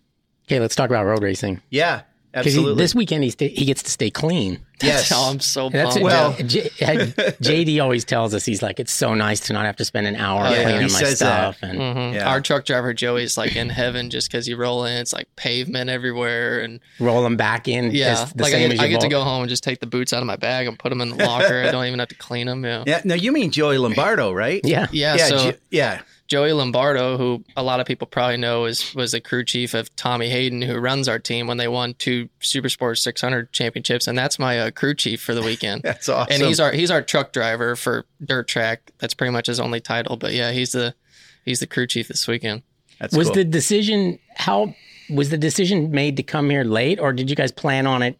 Okay, 0.45 0.59
let's 0.59 0.75
talk 0.75 0.89
about 0.89 1.05
road 1.05 1.23
racing. 1.23 1.61
Yeah, 1.69 2.01
Because 2.31 2.47
absolutely. 2.47 2.81
this 2.83 2.95
weekend 2.95 3.23
he 3.25 3.29
sta 3.29 3.49
he 3.49 3.65
gets 3.65 3.83
to 3.83 3.91
stay 3.91 4.09
clean. 4.09 4.59
yes. 4.81 5.11
oh, 5.13 5.29
i'm 5.29 5.39
so 5.39 5.69
That's 5.69 5.95
bummed. 5.95 6.03
Well- 6.05 6.33
J- 6.37 6.69
JD 6.79 7.81
always 7.83 8.03
tells 8.05 8.33
us 8.33 8.45
he's 8.45 8.61
like, 8.63 8.79
it's 8.79 8.91
so 8.93 9.13
nice 9.13 9.41
to 9.41 9.53
not 9.53 9.65
have 9.65 9.75
to 9.77 9.85
spend 9.85 10.07
an 10.07 10.15
hour 10.15 10.45
Yeah, 10.49 10.63
cleaning 10.63 10.87
he 10.87 10.93
my 10.93 10.99
says 10.99 11.19
that. 11.19 11.55
stuff. 11.55 11.69
And 11.69 11.79
Mhm. 11.79 12.13
Yeah. 12.15 12.29
Our 12.29 12.41
truck 12.41 12.65
driver 12.65 12.93
Joey's 12.93 13.37
like 13.37 13.55
in 13.55 13.69
heaven 13.69 14.09
just 14.09 14.31
because 14.31 14.47
you 14.47 14.55
roll 14.57 14.85
in, 14.85 14.97
it's 14.97 15.13
like 15.13 15.27
pavement 15.35 15.89
everywhere, 15.89 16.61
and 16.61 16.79
roll 16.99 17.21
them 17.23 17.37
back 17.37 17.67
in. 17.67 17.91
yeah, 17.91 18.25
the 18.35 18.43
like 18.43 18.53
I 18.53 18.59
get, 18.59 18.71
as 18.73 18.79
I 18.79 18.87
get 18.87 19.01
to 19.01 19.07
go 19.09 19.21
home 19.23 19.41
and 19.43 19.49
just 19.49 19.63
take 19.63 19.79
the 19.79 19.85
boots 19.87 20.13
out 20.13 20.21
of 20.21 20.25
my 20.27 20.35
bag 20.37 20.67
and 20.67 20.79
put 20.79 20.89
them 20.89 21.01
in 21.01 21.09
the 21.09 21.23
locker. 21.23 21.61
I 21.63 21.71
don't 21.71 21.85
even 21.85 21.99
have 21.99 22.09
to 22.09 22.15
clean 22.15 22.47
them. 22.47 22.63
Yeah, 22.63 22.83
yeah. 22.87 23.01
No, 23.03 23.13
you 23.15 23.31
mean 23.31 23.51
Joey 23.51 23.77
Lombardo, 23.77 24.31
right? 24.31 24.61
Yeah. 24.63 24.87
yeah. 24.91 25.15
Yeah. 25.17 25.25
so 25.27 25.37
Jo- 25.51 25.57
yeah. 25.69 26.01
Joey 26.31 26.53
Lombardo, 26.53 27.17
who 27.17 27.43
a 27.57 27.61
lot 27.61 27.81
of 27.81 27.85
people 27.85 28.07
probably 28.07 28.37
know 28.37 28.63
is 28.63 28.95
was 28.95 29.11
the 29.11 29.19
crew 29.19 29.43
chief 29.43 29.73
of 29.73 29.93
Tommy 29.97 30.29
Hayden, 30.29 30.61
who 30.61 30.77
runs 30.77 31.09
our 31.09 31.19
team 31.19 31.45
when 31.45 31.57
they 31.57 31.67
won 31.67 31.93
two 31.95 32.29
Super 32.39 32.69
Sports 32.69 33.03
600 33.03 33.51
championships, 33.51 34.07
and 34.07 34.17
that's 34.17 34.39
my 34.39 34.57
uh, 34.57 34.71
crew 34.71 34.93
chief 34.93 35.21
for 35.21 35.35
the 35.35 35.41
weekend. 35.41 35.81
That's 35.83 36.07
awesome. 36.07 36.31
and 36.31 36.41
he's 36.41 36.61
our 36.61 36.71
he's 36.71 36.89
our 36.89 37.01
truck 37.01 37.33
driver 37.33 37.75
for 37.75 38.05
dirt 38.23 38.47
track. 38.47 38.91
That's 38.99 39.13
pretty 39.13 39.33
much 39.33 39.47
his 39.47 39.59
only 39.59 39.81
title. 39.81 40.15
But 40.15 40.31
yeah, 40.31 40.53
he's 40.53 40.71
the 40.71 40.95
he's 41.43 41.59
the 41.59 41.67
crew 41.67 41.85
chief 41.85 42.07
this 42.07 42.25
weekend. 42.29 42.63
That's 42.97 43.13
was 43.13 43.27
cool. 43.27 43.35
the 43.35 43.43
decision 43.43 44.17
how 44.37 44.73
was 45.09 45.31
the 45.31 45.37
decision 45.37 45.91
made 45.91 46.15
to 46.15 46.23
come 46.23 46.49
here 46.49 46.63
late, 46.63 46.97
or 46.97 47.11
did 47.11 47.29
you 47.29 47.35
guys 47.35 47.51
plan 47.51 47.85
on 47.85 48.03
it 48.03 48.17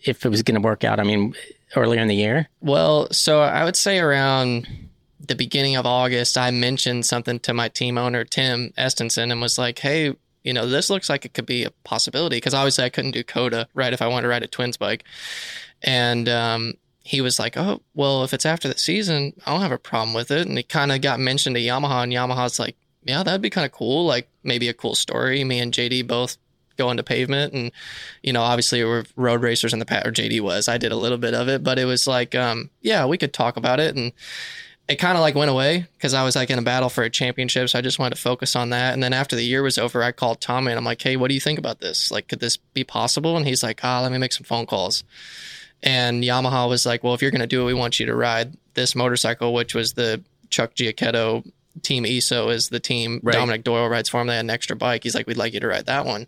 if 0.00 0.26
it 0.26 0.28
was 0.28 0.42
going 0.42 0.56
to 0.56 0.60
work 0.60 0.84
out? 0.84 1.00
I 1.00 1.04
mean, 1.04 1.34
earlier 1.74 2.02
in 2.02 2.08
the 2.08 2.16
year. 2.16 2.50
Well, 2.60 3.10
so 3.12 3.40
I 3.40 3.64
would 3.64 3.76
say 3.76 3.98
around 3.98 4.68
the 5.28 5.34
beginning 5.34 5.76
of 5.76 5.86
August, 5.86 6.36
I 6.36 6.50
mentioned 6.50 7.06
something 7.06 7.38
to 7.40 7.54
my 7.54 7.68
team 7.68 7.98
owner, 7.98 8.24
Tim 8.24 8.72
Estenson, 8.78 9.30
and 9.30 9.40
was 9.40 9.58
like, 9.58 9.78
hey, 9.78 10.14
you 10.44 10.52
know, 10.52 10.66
this 10.66 10.90
looks 10.90 11.08
like 11.08 11.24
it 11.24 11.34
could 11.34 11.46
be 11.46 11.64
a 11.64 11.70
possibility. 11.84 12.36
Because 12.36 12.54
obviously 12.54 12.84
I 12.84 12.88
couldn't 12.88 13.12
do 13.12 13.24
COTA, 13.24 13.68
right, 13.74 13.92
if 13.92 14.02
I 14.02 14.06
wanted 14.06 14.22
to 14.22 14.28
ride 14.28 14.42
a 14.42 14.48
twins 14.48 14.76
bike. 14.76 15.04
And 15.82 16.28
um, 16.28 16.74
he 17.02 17.20
was 17.20 17.38
like, 17.38 17.56
oh, 17.56 17.82
well, 17.94 18.24
if 18.24 18.32
it's 18.32 18.46
after 18.46 18.68
the 18.68 18.78
season, 18.78 19.32
I 19.44 19.52
don't 19.52 19.62
have 19.62 19.72
a 19.72 19.78
problem 19.78 20.14
with 20.14 20.30
it. 20.30 20.46
And 20.46 20.58
it 20.58 20.68
kind 20.68 20.92
of 20.92 21.00
got 21.00 21.20
mentioned 21.20 21.56
to 21.56 21.62
Yamaha, 21.62 22.04
and 22.04 22.12
Yamaha's 22.12 22.58
like, 22.58 22.76
yeah, 23.04 23.22
that'd 23.22 23.42
be 23.42 23.50
kind 23.50 23.64
of 23.64 23.72
cool. 23.72 24.04
Like 24.04 24.28
maybe 24.42 24.68
a 24.68 24.74
cool 24.74 24.94
story. 24.94 25.42
Me 25.44 25.60
and 25.60 25.72
JD 25.72 26.06
both 26.06 26.36
go 26.76 26.90
into 26.90 27.02
pavement 27.02 27.54
and 27.54 27.72
you 28.22 28.32
know 28.32 28.42
obviously 28.42 28.84
we're 28.84 29.04
road 29.16 29.42
racers 29.42 29.72
in 29.72 29.78
the 29.78 29.86
past 29.86 30.06
or 30.06 30.12
jd 30.12 30.40
was 30.40 30.68
i 30.68 30.76
did 30.76 30.92
a 30.92 30.96
little 30.96 31.18
bit 31.18 31.34
of 31.34 31.48
it 31.48 31.64
but 31.64 31.78
it 31.78 31.86
was 31.86 32.06
like 32.06 32.34
um 32.34 32.70
yeah 32.82 33.06
we 33.06 33.16
could 33.16 33.32
talk 33.32 33.56
about 33.56 33.80
it 33.80 33.96
and 33.96 34.12
it 34.88 34.96
kind 34.96 35.16
of 35.16 35.20
like 35.20 35.34
went 35.34 35.50
away 35.50 35.86
because 35.96 36.14
i 36.14 36.22
was 36.24 36.36
like 36.36 36.50
in 36.50 36.58
a 36.58 36.62
battle 36.62 36.88
for 36.88 37.02
a 37.02 37.10
championship 37.10 37.68
so 37.68 37.78
i 37.78 37.82
just 37.82 37.98
wanted 37.98 38.14
to 38.14 38.20
focus 38.20 38.54
on 38.54 38.70
that 38.70 38.94
and 38.94 39.02
then 39.02 39.12
after 39.12 39.34
the 39.36 39.42
year 39.44 39.62
was 39.62 39.78
over 39.78 40.02
i 40.02 40.12
called 40.12 40.40
tommy 40.40 40.70
and 40.70 40.78
i'm 40.78 40.84
like 40.84 41.02
hey 41.02 41.16
what 41.16 41.28
do 41.28 41.34
you 41.34 41.40
think 41.40 41.58
about 41.58 41.80
this 41.80 42.10
like 42.10 42.28
could 42.28 42.40
this 42.40 42.56
be 42.56 42.84
possible 42.84 43.36
and 43.36 43.46
he's 43.46 43.62
like 43.62 43.80
ah 43.84 44.00
let 44.00 44.12
me 44.12 44.18
make 44.18 44.32
some 44.32 44.44
phone 44.44 44.66
calls 44.66 45.04
and 45.82 46.22
yamaha 46.22 46.68
was 46.68 46.86
like 46.86 47.02
well 47.02 47.14
if 47.14 47.22
you're 47.22 47.30
going 47.30 47.40
to 47.40 47.46
do 47.46 47.62
it 47.62 47.66
we 47.66 47.74
want 47.74 47.98
you 47.98 48.06
to 48.06 48.14
ride 48.14 48.56
this 48.74 48.94
motorcycle 48.94 49.52
which 49.52 49.74
was 49.74 49.94
the 49.94 50.22
chuck 50.50 50.74
giacchetto 50.74 51.44
team 51.82 52.06
ESO 52.06 52.48
is 52.48 52.68
the 52.70 52.80
team 52.80 53.20
Right. 53.22 53.34
Dominic 53.34 53.64
Doyle 53.64 53.88
rides 53.88 54.08
for 54.08 54.20
him. 54.20 54.28
They 54.28 54.36
had 54.36 54.44
an 54.46 54.50
extra 54.50 54.74
bike. 54.76 55.02
He's 55.02 55.14
like, 55.14 55.26
we'd 55.26 55.36
like 55.36 55.52
you 55.52 55.60
to 55.60 55.66
ride 55.66 55.86
that 55.86 56.06
one. 56.06 56.26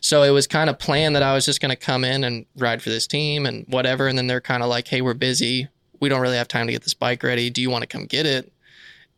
So 0.00 0.22
it 0.22 0.30
was 0.30 0.46
kind 0.46 0.70
of 0.70 0.78
planned 0.78 1.16
that 1.16 1.22
I 1.22 1.34
was 1.34 1.44
just 1.44 1.60
going 1.60 1.70
to 1.70 1.76
come 1.76 2.02
in 2.02 2.24
and 2.24 2.46
ride 2.56 2.80
for 2.80 2.88
this 2.88 3.06
team 3.06 3.44
and 3.44 3.66
whatever. 3.68 4.06
And 4.06 4.16
then 4.16 4.26
they're 4.26 4.40
kind 4.40 4.62
of 4.62 4.70
like, 4.70 4.88
hey, 4.88 5.02
we're 5.02 5.12
busy. 5.12 5.68
We 6.00 6.08
don't 6.08 6.20
really 6.20 6.36
have 6.36 6.48
time 6.48 6.66
to 6.66 6.72
get 6.72 6.82
this 6.82 6.94
bike 6.94 7.22
ready. 7.22 7.50
Do 7.50 7.62
you 7.62 7.70
want 7.70 7.82
to 7.82 7.86
come 7.86 8.06
get 8.06 8.26
it? 8.26 8.52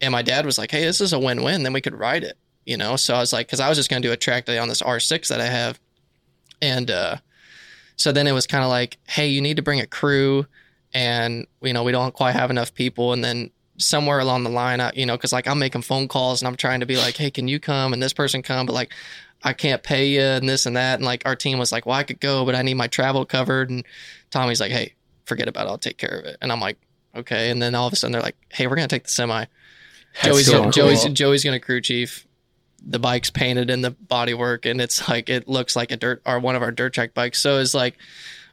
And 0.00 0.12
my 0.12 0.23
dad 0.23 0.44
was 0.44 0.58
like, 0.58 0.70
hey, 0.70 0.84
this 0.84 1.00
is 1.00 1.12
a 1.12 1.19
win 1.19 1.43
win. 1.43 1.62
Then 1.62 1.73
we 1.73 1.81
could 1.81 1.94
ride 1.94 2.25
it, 2.25 2.37
you 2.67 2.76
know? 2.76 2.96
So 2.96 3.14
I 3.14 3.20
was 3.20 3.32
like, 3.32 3.46
because 3.46 3.61
I 3.61 3.69
was 3.69 3.79
just 3.79 3.88
going 3.88 4.02
to 4.02 4.08
do 4.08 4.12
a 4.12 4.17
track 4.17 4.46
day 4.46 4.58
on 4.58 4.69
this 4.69 4.82
R6 4.82 5.29
that 5.29 5.40
I 5.40 5.46
have. 5.46 5.79
And 6.61 6.90
uh, 6.90 7.17
so 7.96 8.11
then 8.11 8.26
it 8.26 8.32
was 8.32 8.46
kind 8.46 8.64
of 8.64 8.70
like, 8.70 8.99
hey, 9.06 9.29
you 9.29 9.40
need 9.40 9.56
to 9.56 9.62
bring 9.62 9.81
a 9.81 9.87
crew. 9.87 10.46
And, 10.93 11.46
you 11.62 11.73
know, 11.73 11.84
we 11.84 11.93
don't 11.93 12.12
quite 12.12 12.32
have 12.32 12.50
enough 12.50 12.75
people. 12.75 13.12
And 13.12 13.25
then 13.25 13.50
somewhere 13.79 14.19
along 14.19 14.44
the 14.44 14.50
line, 14.50 14.81
I, 14.81 14.93
you 14.94 15.06
know, 15.06 15.17
because 15.17 15.32
like 15.32 15.46
I'm 15.46 15.58
making 15.58 15.82
phone 15.82 16.08
calls 16.08 16.43
and 16.43 16.49
I'm 16.49 16.56
trying 16.56 16.81
to 16.81 16.87
be 16.87 16.96
like, 16.96 17.17
hey, 17.17 17.31
can 17.31 17.49
you 17.49 17.61
come? 17.61 17.93
And 17.93 18.02
this 18.02 18.12
person 18.12 18.43
come, 18.43 18.67
but 18.67 18.73
like 18.73 18.93
I 19.43 19.52
can't 19.52 19.82
pay 19.82 20.08
you 20.08 20.20
and 20.20 20.49
this 20.49 20.67
and 20.67 20.76
that. 20.76 20.96
And 20.96 21.05
like 21.05 21.23
our 21.26 21.37
team 21.37 21.58
was 21.58 21.73
like, 21.73 21.87
well, 21.87 21.96
I 21.96 22.05
could 22.05 22.20
go, 22.20 22.44
but 22.44 22.55
I 22.55 22.62
need 22.62 22.75
my 22.75 22.87
travel 22.87 23.25
covered. 23.25 23.70
And 23.70 23.84
Tommy's 24.31 24.61
like, 24.61 24.73
hey, 24.73 24.94
forget 25.32 25.49
about 25.49 25.67
it. 25.67 25.70
I'll 25.70 25.79
take 25.79 25.96
care 25.96 26.19
of 26.19 26.25
it. 26.26 26.37
And 26.43 26.52
I'm 26.52 26.61
like, 26.61 26.79
okay. 27.14 27.50
And 27.50 27.61
then 27.61 27.75
all 27.75 27.87
of 27.87 27.93
a 27.93 27.96
sudden 27.96 28.12
they're 28.12 28.23
like, 28.23 28.37
hey, 28.50 28.67
we're 28.67 28.76
gonna 28.76 28.88
take 28.88 29.05
the 29.05 29.11
semi. 29.11 29.46
Joey's 30.23 30.46
so 30.46 30.70
Joey's 30.70 31.05
cool. 31.05 31.12
Joey's 31.12 31.44
gonna 31.44 31.61
crew 31.61 31.81
chief. 31.81 32.26
The 32.84 32.99
bike's 32.99 33.31
painted 33.31 33.70
in 33.70 33.81
the 33.81 33.93
bodywork, 33.93 34.69
and 34.70 34.81
it's 34.81 35.08
like 35.08 35.29
it 35.29 35.49
looks 35.49 35.75
like 35.75 35.90
a 35.93 35.96
dirt 35.96 36.20
or 36.26 36.38
one 36.38 36.56
of 36.56 36.62
our 36.62 36.70
dirt 36.73 36.93
track 36.93 37.14
bikes. 37.14 37.38
So 37.38 37.58
it's 37.58 37.75
like 37.75 37.96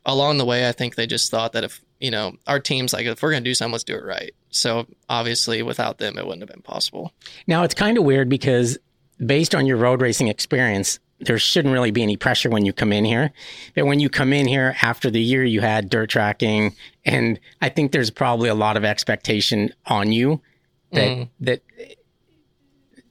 along 0.05 0.37
the 0.37 0.45
way, 0.45 0.69
I 0.69 0.71
think 0.71 0.95
they 0.95 1.07
just 1.07 1.31
thought 1.31 1.53
that 1.53 1.63
if 1.63 1.81
you 1.99 2.11
know 2.11 2.37
our 2.47 2.59
team's 2.59 2.93
like 2.93 3.05
if 3.05 3.21
we're 3.21 3.31
gonna 3.31 3.41
do 3.41 3.53
something, 3.53 3.73
let's 3.73 3.83
do 3.83 3.95
it 3.95 4.03
right. 4.05 4.31
So 4.51 4.87
obviously, 5.09 5.61
without 5.63 5.97
them, 5.97 6.17
it 6.17 6.25
wouldn't 6.25 6.41
have 6.41 6.49
been 6.49 6.61
possible. 6.61 7.11
Now 7.45 7.63
it's 7.63 7.75
kind 7.75 7.97
of 7.97 8.03
weird 8.05 8.29
because 8.29 8.77
based 9.23 9.53
on 9.53 9.65
your 9.65 9.77
road 9.77 10.01
racing 10.01 10.29
experience, 10.29 10.99
there 11.21 11.38
shouldn't 11.38 11.74
really 11.74 11.92
be 11.92 12.04
any 12.04 12.18
pressure 12.18 12.50
when 12.50 12.66
you 12.66 12.74
come 12.74 12.94
in 12.94 13.06
here. 13.06 13.31
But 13.75 13.86
when 13.86 14.00
you 14.00 14.10
come 14.10 14.33
in 14.33 14.48
here 14.48 14.75
after 14.82 15.10
the 15.12 15.22
year 15.22 15.43
you 15.43 15.62
had 15.62 15.89
dirt 15.89 16.10
tracking, 16.10 16.75
and 17.05 17.39
I 17.62 17.70
think 17.70 17.91
there's 17.91 18.10
probably 18.10 18.50
a 18.50 18.55
lot 18.55 18.77
of 18.77 18.86
expectation 18.86 19.74
on 19.86 20.12
you 20.12 20.41
that 20.91 21.08
mm. 21.10 21.29
that 21.41 21.62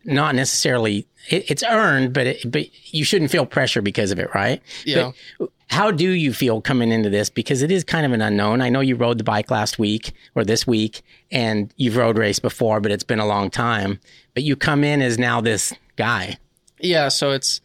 not 0.04 0.34
necessarily 0.34 1.06
it, 1.28 1.50
it's 1.50 1.62
earned, 1.62 2.12
but 2.12 2.26
it, 2.26 2.50
but 2.50 2.66
you 2.94 3.04
shouldn't 3.04 3.30
feel 3.30 3.46
pressure 3.46 3.82
because 3.82 4.10
of 4.10 4.18
it, 4.18 4.34
right? 4.34 4.62
Yeah. 4.84 5.12
But 5.38 5.50
how 5.70 5.90
do 5.90 6.10
you 6.10 6.32
feel 6.32 6.60
coming 6.62 6.90
into 6.90 7.10
this? 7.10 7.28
Because 7.28 7.60
it 7.62 7.70
is 7.70 7.84
kind 7.84 8.06
of 8.06 8.12
an 8.12 8.22
unknown. 8.22 8.62
I 8.62 8.70
know 8.70 8.80
you 8.80 8.96
rode 8.96 9.18
the 9.18 9.24
bike 9.24 9.50
last 9.50 9.78
week 9.78 10.12
or 10.34 10.44
this 10.44 10.66
week, 10.66 11.02
and 11.30 11.72
you've 11.76 11.96
road 11.96 12.16
raced 12.16 12.42
before, 12.42 12.80
but 12.80 12.90
it's 12.90 13.04
been 13.04 13.18
a 13.18 13.26
long 13.26 13.50
time. 13.50 14.00
But 14.32 14.44
you 14.44 14.56
come 14.56 14.82
in 14.82 15.02
as 15.02 15.18
now 15.18 15.40
this 15.40 15.74
guy. 15.96 16.38
Yeah, 16.80 17.08
so 17.08 17.30
it's 17.32 17.60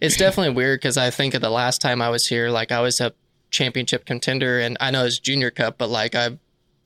it's 0.00 0.16
definitely 0.16 0.54
weird 0.54 0.80
because 0.80 0.96
I 0.96 1.10
think 1.10 1.34
of 1.34 1.40
the 1.40 1.50
last 1.50 1.80
time 1.80 2.00
I 2.02 2.08
was 2.08 2.26
here, 2.26 2.50
like 2.50 2.72
I 2.72 2.80
was 2.80 3.00
a 3.00 3.12
championship 3.50 4.04
contender, 4.04 4.58
and 4.58 4.76
I 4.80 4.90
know 4.90 5.04
it's 5.04 5.18
junior 5.18 5.50
cup, 5.50 5.78
but 5.78 5.88
like 5.90 6.14
I, 6.14 6.38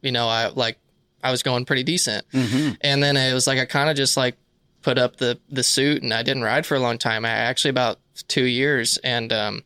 you 0.02 0.12
know, 0.12 0.28
I 0.28 0.48
like 0.48 0.78
I 1.22 1.30
was 1.30 1.42
going 1.42 1.64
pretty 1.64 1.82
decent, 1.82 2.26
and 2.80 3.02
then 3.02 3.16
it 3.16 3.32
was 3.32 3.46
like 3.46 3.58
I 3.58 3.64
kind 3.64 3.88
of 3.90 3.96
just 3.96 4.16
like 4.16 4.36
put 4.82 4.98
up 4.98 5.16
the 5.16 5.38
the 5.50 5.62
suit, 5.62 6.02
and 6.02 6.12
I 6.12 6.22
didn't 6.22 6.42
ride 6.42 6.66
for 6.66 6.74
a 6.74 6.80
long 6.80 6.98
time. 6.98 7.24
I 7.24 7.30
actually 7.30 7.70
about 7.70 7.98
two 8.28 8.44
years, 8.44 8.98
and 8.98 9.32
um, 9.32 9.62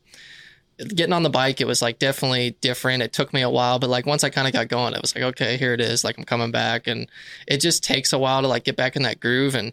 getting 0.89 1.13
on 1.13 1.23
the 1.23 1.31
bike, 1.31 1.61
it 1.61 1.67
was 1.67 1.83
like 1.83 1.99
definitely 1.99 2.57
different. 2.61 3.03
It 3.03 3.13
took 3.13 3.33
me 3.33 3.43
a 3.43 3.51
while, 3.51 3.79
but 3.79 3.91
like 3.91 4.07
once 4.07 4.25
I 4.25 4.31
kind 4.31 4.47
of 4.47 4.53
got 4.53 4.69
going, 4.69 4.95
it 4.95 5.01
was 5.01 5.15
like 5.15 5.25
okay, 5.25 5.57
here 5.57 5.75
it 5.75 5.81
is. 5.81 6.05
Like 6.05 6.19
I'm 6.19 6.25
coming 6.25 6.51
back, 6.51 6.87
and 6.87 7.09
it 7.47 7.59
just 7.59 7.85
takes 7.85 8.13
a 8.13 8.19
while 8.19 8.43
to 8.43 8.49
like 8.49 8.65
get 8.65 8.77
back 8.77 8.97
in 8.97 9.03
that 9.03 9.21
groove. 9.21 9.55
And 9.55 9.73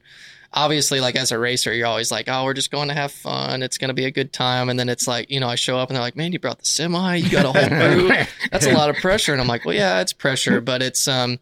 obviously 0.54 1.00
like 1.00 1.16
as 1.16 1.32
a 1.32 1.38
racer 1.38 1.72
you're 1.74 1.86
always 1.86 2.12
like 2.12 2.28
oh 2.28 2.44
we're 2.44 2.54
just 2.54 2.72
going 2.72 2.88
to 2.88 2.94
have 2.94 3.12
fun. 3.12 3.62
It's 3.62 3.78
going 3.78 3.90
to 3.90 3.94
be 3.94 4.06
a 4.06 4.12
good 4.12 4.34
time. 4.34 4.70
And 4.70 4.80
then 4.80 4.90
it's 4.90 5.08
like 5.08 5.30
you 5.30 5.40
know 5.40 5.48
i 5.48 5.56
show 5.56 5.78
up 5.78 5.90
and 5.90 5.96
they're 5.96 6.02
like 6.04 6.16
man 6.16 6.32
you 6.32 6.40
brought 6.40 6.60
the 6.60 6.66
semi. 6.66 7.18
You 7.18 7.30
got 7.30 7.46
a 7.46 7.52
whole 7.52 7.68
crew. 8.08 8.26
That's 8.52 8.66
a 8.66 8.74
lot 8.74 8.90
of 8.90 8.96
pressure. 8.98 9.32
And 9.32 9.42
i'm 9.42 9.48
like 9.48 9.66
well 9.66 9.76
yeah 9.76 10.02
it's 10.02 10.14
pressure. 10.14 10.62
But 10.62 10.82
it's 10.82 11.08
um 11.08 11.40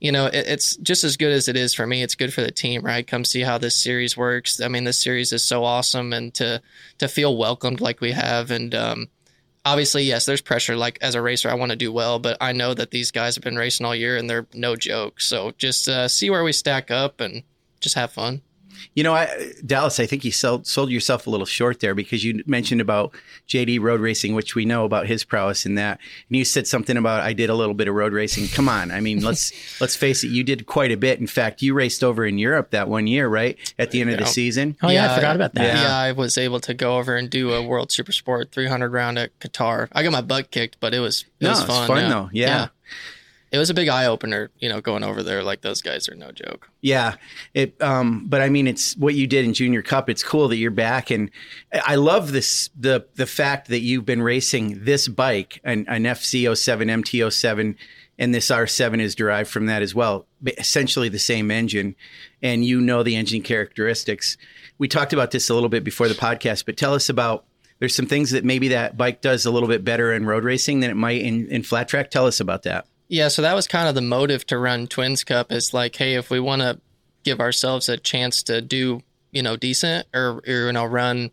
you 0.00 0.12
know 0.12 0.26
it, 0.26 0.46
it's 0.46 0.76
just 0.76 1.04
as 1.04 1.16
good 1.16 1.32
as 1.32 1.48
it 1.48 1.56
is 1.56 1.74
for 1.74 1.86
me. 1.86 2.02
It's 2.02 2.14
good 2.14 2.32
for 2.32 2.40
the 2.40 2.50
team 2.50 2.82
right? 2.82 3.06
Come 3.06 3.24
see 3.24 3.42
how 3.42 3.58
this 3.58 3.76
series 3.76 4.16
works. 4.16 4.60
I 4.60 4.68
mean 4.68 4.84
this 4.84 5.02
series 5.02 5.32
is 5.32 5.42
so 5.42 5.64
awesome 5.64 6.12
and 6.12 6.32
to 6.34 6.62
to 6.98 7.08
feel 7.08 7.36
welcomed 7.36 7.80
like 7.80 8.00
we 8.00 8.12
have. 8.12 8.50
And 8.50 8.74
um 8.74 9.08
obviously 9.64 10.04
yes 10.04 10.26
there's 10.26 10.40
pressure. 10.40 10.76
Like 10.76 10.98
as 11.00 11.14
a 11.14 11.22
racer 11.22 11.50
i 11.50 11.54
want 11.54 11.70
to 11.70 11.76
do 11.76 11.92
well 11.92 12.18
but 12.18 12.36
i 12.40 12.52
know 12.52 12.74
that 12.74 12.90
these 12.90 13.10
guys 13.10 13.34
have 13.34 13.44
been 13.44 13.56
racing 13.56 13.84
all 13.86 13.94
year 13.94 14.16
and 14.16 14.28
they're 14.28 14.46
no 14.54 14.76
joke. 14.76 15.20
So 15.20 15.52
just 15.58 15.88
uh, 15.88 16.08
see 16.08 16.30
where 16.30 16.44
we 16.44 16.52
stack 16.52 16.90
up 16.90 17.20
and 17.20 17.42
just 17.80 17.94
have 17.94 18.12
fun 18.12 18.42
You 18.94 19.02
know, 19.04 19.14
I, 19.14 19.52
Dallas, 19.64 20.00
I 20.00 20.06
think 20.06 20.24
you 20.24 20.32
sold, 20.32 20.66
sold 20.66 20.90
yourself 20.90 21.26
a 21.26 21.30
little 21.30 21.46
short 21.46 21.80
there 21.80 21.94
because 21.94 22.24
you 22.24 22.42
mentioned 22.46 22.80
about 22.80 23.12
JD 23.48 23.80
road 23.80 24.00
racing, 24.00 24.34
which 24.34 24.54
we 24.54 24.64
know 24.64 24.84
about 24.84 25.06
his 25.06 25.24
prowess 25.24 25.64
in 25.66 25.74
that. 25.76 25.98
And 26.28 26.36
you 26.36 26.44
said 26.44 26.66
something 26.66 26.96
about 26.96 27.22
I 27.22 27.32
did 27.32 27.50
a 27.50 27.54
little 27.54 27.74
bit 27.74 27.88
of 27.88 27.94
road 27.94 28.12
racing. 28.12 28.48
Come 28.48 28.68
on, 28.68 28.90
I 28.90 29.00
mean, 29.00 29.22
let's 29.22 29.52
let's 29.80 29.96
face 29.96 30.24
it, 30.24 30.28
you 30.28 30.44
did 30.44 30.66
quite 30.66 30.90
a 30.92 30.96
bit. 30.96 31.18
In 31.20 31.26
fact, 31.26 31.62
you 31.62 31.74
raced 31.74 32.02
over 32.04 32.24
in 32.26 32.38
Europe 32.38 32.70
that 32.70 32.88
one 32.88 33.06
year, 33.06 33.28
right 33.28 33.56
at 33.78 33.90
the 33.90 34.00
end 34.00 34.10
of 34.10 34.18
the 34.18 34.26
season. 34.26 34.76
Oh 34.82 34.90
yeah, 34.90 35.12
I 35.12 35.14
forgot 35.16 35.36
about 35.36 35.54
that. 35.54 35.64
Yeah. 35.64 35.82
Yeah. 35.82 35.96
I 35.96 36.12
was 36.12 36.36
able 36.38 36.60
to 36.60 36.74
go 36.74 36.98
over 36.98 37.16
and 37.16 37.28
do 37.30 37.52
a 37.52 37.62
World 37.62 37.90
Super 37.92 38.12
Sport 38.12 38.52
300 38.52 38.92
round 38.92 39.18
at 39.18 39.38
Qatar. 39.40 39.88
I 39.92 40.02
got 40.02 40.12
my 40.12 40.20
butt 40.20 40.50
kicked, 40.50 40.78
but 40.80 40.94
it 40.94 41.00
was 41.00 41.22
it 41.40 41.44
No, 41.44 41.50
was 41.50 41.60
it's 41.60 41.68
fun. 41.68 41.86
fun 41.88 41.96
yeah. 41.98 42.08
though. 42.08 42.30
Yeah. 42.32 42.68
It 43.50 43.58
was 43.58 43.70
a 43.70 43.74
big 43.74 43.88
eye 43.88 44.06
opener, 44.06 44.50
you 44.58 44.68
know, 44.68 44.80
going 44.80 45.02
over 45.02 45.22
there. 45.22 45.42
Like 45.42 45.62
those 45.62 45.80
guys 45.80 46.08
are 46.08 46.14
no 46.14 46.32
joke. 46.32 46.68
Yeah, 46.82 47.14
it. 47.54 47.80
Um, 47.80 48.26
but 48.28 48.42
I 48.42 48.50
mean, 48.50 48.66
it's 48.66 48.96
what 48.96 49.14
you 49.14 49.26
did 49.26 49.44
in 49.44 49.54
Junior 49.54 49.82
Cup. 49.82 50.10
It's 50.10 50.22
cool 50.22 50.48
that 50.48 50.56
you're 50.56 50.70
back, 50.70 51.10
and 51.10 51.30
I 51.72 51.94
love 51.94 52.32
this 52.32 52.68
the 52.78 53.06
the 53.14 53.26
fact 53.26 53.68
that 53.68 53.80
you've 53.80 54.04
been 54.04 54.22
racing 54.22 54.84
this 54.84 55.08
bike, 55.08 55.60
an, 55.64 55.86
an 55.88 56.04
FZ07 56.04 57.02
MT07, 57.02 57.74
and 58.18 58.34
this 58.34 58.50
R7 58.50 59.00
is 59.00 59.14
derived 59.14 59.50
from 59.50 59.66
that 59.66 59.80
as 59.80 59.94
well. 59.94 60.26
Essentially 60.58 61.08
the 61.08 61.18
same 61.18 61.50
engine, 61.50 61.96
and 62.42 62.64
you 62.64 62.80
know 62.80 63.02
the 63.02 63.16
engine 63.16 63.42
characteristics. 63.42 64.36
We 64.76 64.88
talked 64.88 65.14
about 65.14 65.30
this 65.30 65.48
a 65.48 65.54
little 65.54 65.70
bit 65.70 65.84
before 65.84 66.08
the 66.08 66.14
podcast, 66.14 66.66
but 66.66 66.76
tell 66.76 66.94
us 66.94 67.08
about. 67.08 67.44
There's 67.80 67.94
some 67.94 68.06
things 68.06 68.32
that 68.32 68.44
maybe 68.44 68.66
that 68.68 68.96
bike 68.96 69.20
does 69.20 69.46
a 69.46 69.52
little 69.52 69.68
bit 69.68 69.84
better 69.84 70.12
in 70.12 70.26
road 70.26 70.42
racing 70.42 70.80
than 70.80 70.90
it 70.90 70.96
might 70.96 71.22
in, 71.22 71.46
in 71.46 71.62
flat 71.62 71.86
track. 71.86 72.10
Tell 72.10 72.26
us 72.26 72.40
about 72.40 72.64
that. 72.64 72.88
Yeah, 73.08 73.28
so 73.28 73.42
that 73.42 73.54
was 73.54 73.66
kind 73.66 73.88
of 73.88 73.94
the 73.94 74.02
motive 74.02 74.46
to 74.46 74.58
run 74.58 74.86
Twins 74.86 75.24
Cup 75.24 75.50
is 75.50 75.72
like, 75.72 75.96
hey, 75.96 76.14
if 76.14 76.30
we 76.30 76.40
want 76.40 76.62
to 76.62 76.78
give 77.24 77.40
ourselves 77.40 77.88
a 77.88 77.96
chance 77.96 78.42
to 78.44 78.60
do, 78.60 79.02
you 79.32 79.42
know, 79.42 79.56
decent 79.56 80.06
or, 80.14 80.42
or 80.46 80.66
you 80.66 80.72
know, 80.72 80.84
run 80.84 81.30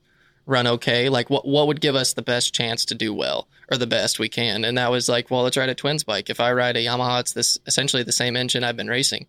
run 0.47 0.67
okay, 0.67 1.09
like 1.09 1.29
what 1.29 1.47
what 1.47 1.67
would 1.67 1.81
give 1.81 1.95
us 1.95 2.13
the 2.13 2.21
best 2.21 2.53
chance 2.53 2.85
to 2.85 2.95
do 2.95 3.11
well 3.13 3.47
or 3.71 3.77
the 3.77 3.87
best 3.87 4.19
we 4.19 4.29
can? 4.29 4.63
And 4.63 4.77
that 4.77 4.91
was 4.91 5.09
like, 5.09 5.29
well, 5.29 5.43
let's 5.43 5.57
ride 5.57 5.69
a 5.69 5.75
Twins 5.75 6.03
bike. 6.03 6.29
If 6.29 6.39
I 6.39 6.53
ride 6.53 6.77
a 6.77 6.85
Yamaha, 6.85 7.21
it's 7.21 7.33
this 7.33 7.57
essentially 7.65 8.03
the 8.03 8.11
same 8.11 8.37
engine 8.37 8.63
I've 8.63 8.77
been 8.77 8.87
racing. 8.87 9.27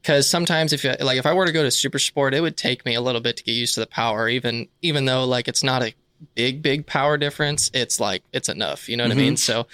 Because 0.00 0.28
sometimes 0.28 0.72
if 0.72 0.84
you 0.84 0.94
like, 1.00 1.18
if 1.18 1.26
I 1.26 1.32
were 1.34 1.46
to 1.46 1.52
go 1.52 1.62
to 1.62 1.70
Super 1.70 1.98
Sport, 1.98 2.32
it 2.32 2.40
would 2.40 2.56
take 2.56 2.86
me 2.86 2.94
a 2.94 3.00
little 3.00 3.20
bit 3.20 3.36
to 3.38 3.44
get 3.44 3.52
used 3.52 3.74
to 3.74 3.80
the 3.80 3.86
power, 3.86 4.28
even 4.28 4.68
even 4.80 5.04
though 5.04 5.24
like 5.24 5.48
it's 5.48 5.64
not 5.64 5.82
a 5.82 5.94
big 6.34 6.62
big 6.62 6.86
power 6.86 7.16
difference. 7.16 7.70
It's 7.74 8.00
like 8.00 8.22
it's 8.32 8.48
enough, 8.48 8.88
you 8.88 8.96
know 8.96 9.04
what 9.04 9.12
I 9.12 9.16
mean? 9.16 9.36
So, 9.36 9.66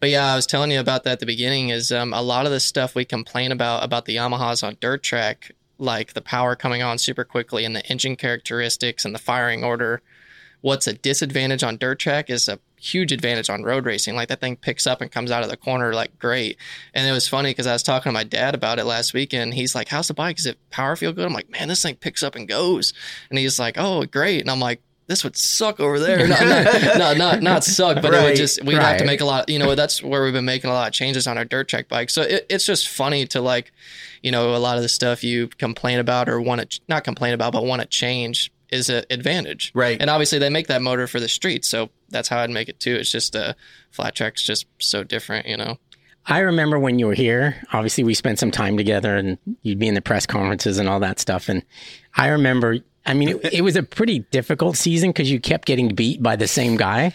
but 0.00 0.10
yeah, 0.10 0.32
I 0.32 0.36
was 0.36 0.46
telling 0.46 0.70
you 0.70 0.80
about 0.80 1.04
that 1.04 1.12
at 1.12 1.20
the 1.20 1.26
beginning. 1.26 1.70
Is 1.70 1.92
um, 1.92 2.12
a 2.12 2.22
lot 2.22 2.46
of 2.46 2.52
the 2.52 2.60
stuff 2.60 2.94
we 2.94 3.04
complain 3.04 3.52
about 3.52 3.84
about 3.84 4.04
the 4.04 4.16
Yamahas 4.16 4.66
on 4.66 4.76
dirt 4.80 5.02
track, 5.02 5.52
like 5.78 6.12
the 6.12 6.20
power 6.20 6.56
coming 6.56 6.82
on 6.82 6.98
super 6.98 7.24
quickly 7.24 7.64
and 7.64 7.74
the 7.74 7.84
engine 7.86 8.16
characteristics 8.16 9.04
and 9.04 9.14
the 9.14 9.18
firing 9.18 9.64
order. 9.64 10.02
What's 10.62 10.86
a 10.86 10.92
disadvantage 10.92 11.62
on 11.62 11.78
dirt 11.78 11.98
track 11.98 12.28
is 12.28 12.46
a 12.46 12.58
huge 12.80 13.12
advantage 13.12 13.48
on 13.48 13.62
road 13.62 13.86
racing. 13.86 14.14
Like 14.14 14.28
that 14.28 14.40
thing 14.40 14.56
picks 14.56 14.86
up 14.86 15.00
and 15.00 15.10
comes 15.10 15.30
out 15.30 15.42
of 15.42 15.50
the 15.50 15.56
corner 15.56 15.92
like 15.92 16.18
great. 16.18 16.56
And 16.94 17.06
it 17.06 17.12
was 17.12 17.28
funny 17.28 17.50
because 17.50 17.66
I 17.66 17.72
was 17.72 17.82
talking 17.82 18.10
to 18.10 18.14
my 18.14 18.24
dad 18.24 18.54
about 18.54 18.78
it 18.78 18.84
last 18.84 19.14
weekend. 19.14 19.54
He's 19.54 19.74
like, 19.74 19.88
"How's 19.88 20.08
the 20.08 20.14
bike? 20.14 20.38
Is 20.38 20.46
it 20.46 20.58
power 20.70 20.96
feel 20.96 21.12
good?" 21.12 21.26
I'm 21.26 21.32
like, 21.32 21.50
"Man, 21.50 21.68
this 21.68 21.82
thing 21.82 21.96
picks 21.96 22.22
up 22.22 22.34
and 22.34 22.48
goes." 22.48 22.92
And 23.28 23.38
he's 23.38 23.58
like, 23.58 23.76
"Oh, 23.78 24.04
great." 24.04 24.40
And 24.40 24.50
I'm 24.50 24.60
like. 24.60 24.80
This 25.10 25.24
would 25.24 25.36
suck 25.36 25.80
over 25.80 25.98
there. 25.98 26.28
Not, 26.28 26.40
not, 26.40 26.98
not, 26.98 27.16
not, 27.16 27.42
not 27.42 27.64
suck, 27.64 28.00
but 28.00 28.14
it 28.14 28.22
would 28.22 28.36
just, 28.36 28.62
we'd 28.64 28.78
have 28.78 28.98
to 28.98 29.04
make 29.04 29.20
a 29.20 29.24
lot, 29.24 29.48
you 29.48 29.58
know, 29.58 29.74
that's 29.74 30.00
where 30.04 30.22
we've 30.22 30.32
been 30.32 30.44
making 30.44 30.70
a 30.70 30.72
lot 30.72 30.86
of 30.86 30.92
changes 30.92 31.26
on 31.26 31.36
our 31.36 31.44
dirt 31.44 31.66
track 31.66 31.88
bike. 31.88 32.10
So 32.10 32.22
it, 32.22 32.46
it's 32.48 32.64
just 32.64 32.88
funny 32.88 33.26
to 33.26 33.40
like, 33.40 33.72
you 34.22 34.30
know, 34.30 34.54
a 34.54 34.58
lot 34.58 34.76
of 34.76 34.84
the 34.84 34.88
stuff 34.88 35.24
you 35.24 35.48
complain 35.48 35.98
about 35.98 36.28
or 36.28 36.40
want 36.40 36.70
to, 36.70 36.80
not 36.86 37.02
complain 37.02 37.34
about, 37.34 37.52
but 37.52 37.64
want 37.64 37.82
to 37.82 37.88
change 37.88 38.52
is 38.70 38.88
an 38.88 39.04
advantage. 39.10 39.72
Right. 39.74 40.00
And 40.00 40.08
obviously 40.08 40.38
they 40.38 40.48
make 40.48 40.68
that 40.68 40.80
motor 40.80 41.08
for 41.08 41.18
the 41.18 41.28
street. 41.28 41.64
So 41.64 41.90
that's 42.10 42.28
how 42.28 42.38
I'd 42.38 42.50
make 42.50 42.68
it 42.68 42.78
too. 42.78 42.94
It's 42.94 43.10
just 43.10 43.34
uh, 43.34 43.54
flat 43.90 44.14
track's 44.14 44.44
just 44.44 44.66
so 44.78 45.02
different, 45.02 45.48
you 45.48 45.56
know? 45.56 45.76
I 46.26 46.40
remember 46.40 46.78
when 46.78 46.98
you 46.98 47.06
were 47.06 47.14
here. 47.14 47.60
Obviously, 47.72 48.04
we 48.04 48.14
spent 48.14 48.38
some 48.38 48.50
time 48.50 48.76
together, 48.76 49.16
and 49.16 49.38
you'd 49.62 49.78
be 49.78 49.88
in 49.88 49.94
the 49.94 50.02
press 50.02 50.26
conferences 50.26 50.78
and 50.78 50.88
all 50.88 51.00
that 51.00 51.18
stuff. 51.18 51.48
And 51.48 51.64
I 52.14 52.28
remember, 52.28 52.78
I 53.06 53.14
mean, 53.14 53.30
it, 53.30 53.52
it 53.54 53.60
was 53.62 53.76
a 53.76 53.82
pretty 53.82 54.20
difficult 54.30 54.76
season 54.76 55.10
because 55.10 55.30
you 55.30 55.40
kept 55.40 55.66
getting 55.66 55.94
beat 55.94 56.22
by 56.22 56.36
the 56.36 56.48
same 56.48 56.76
guy, 56.76 57.14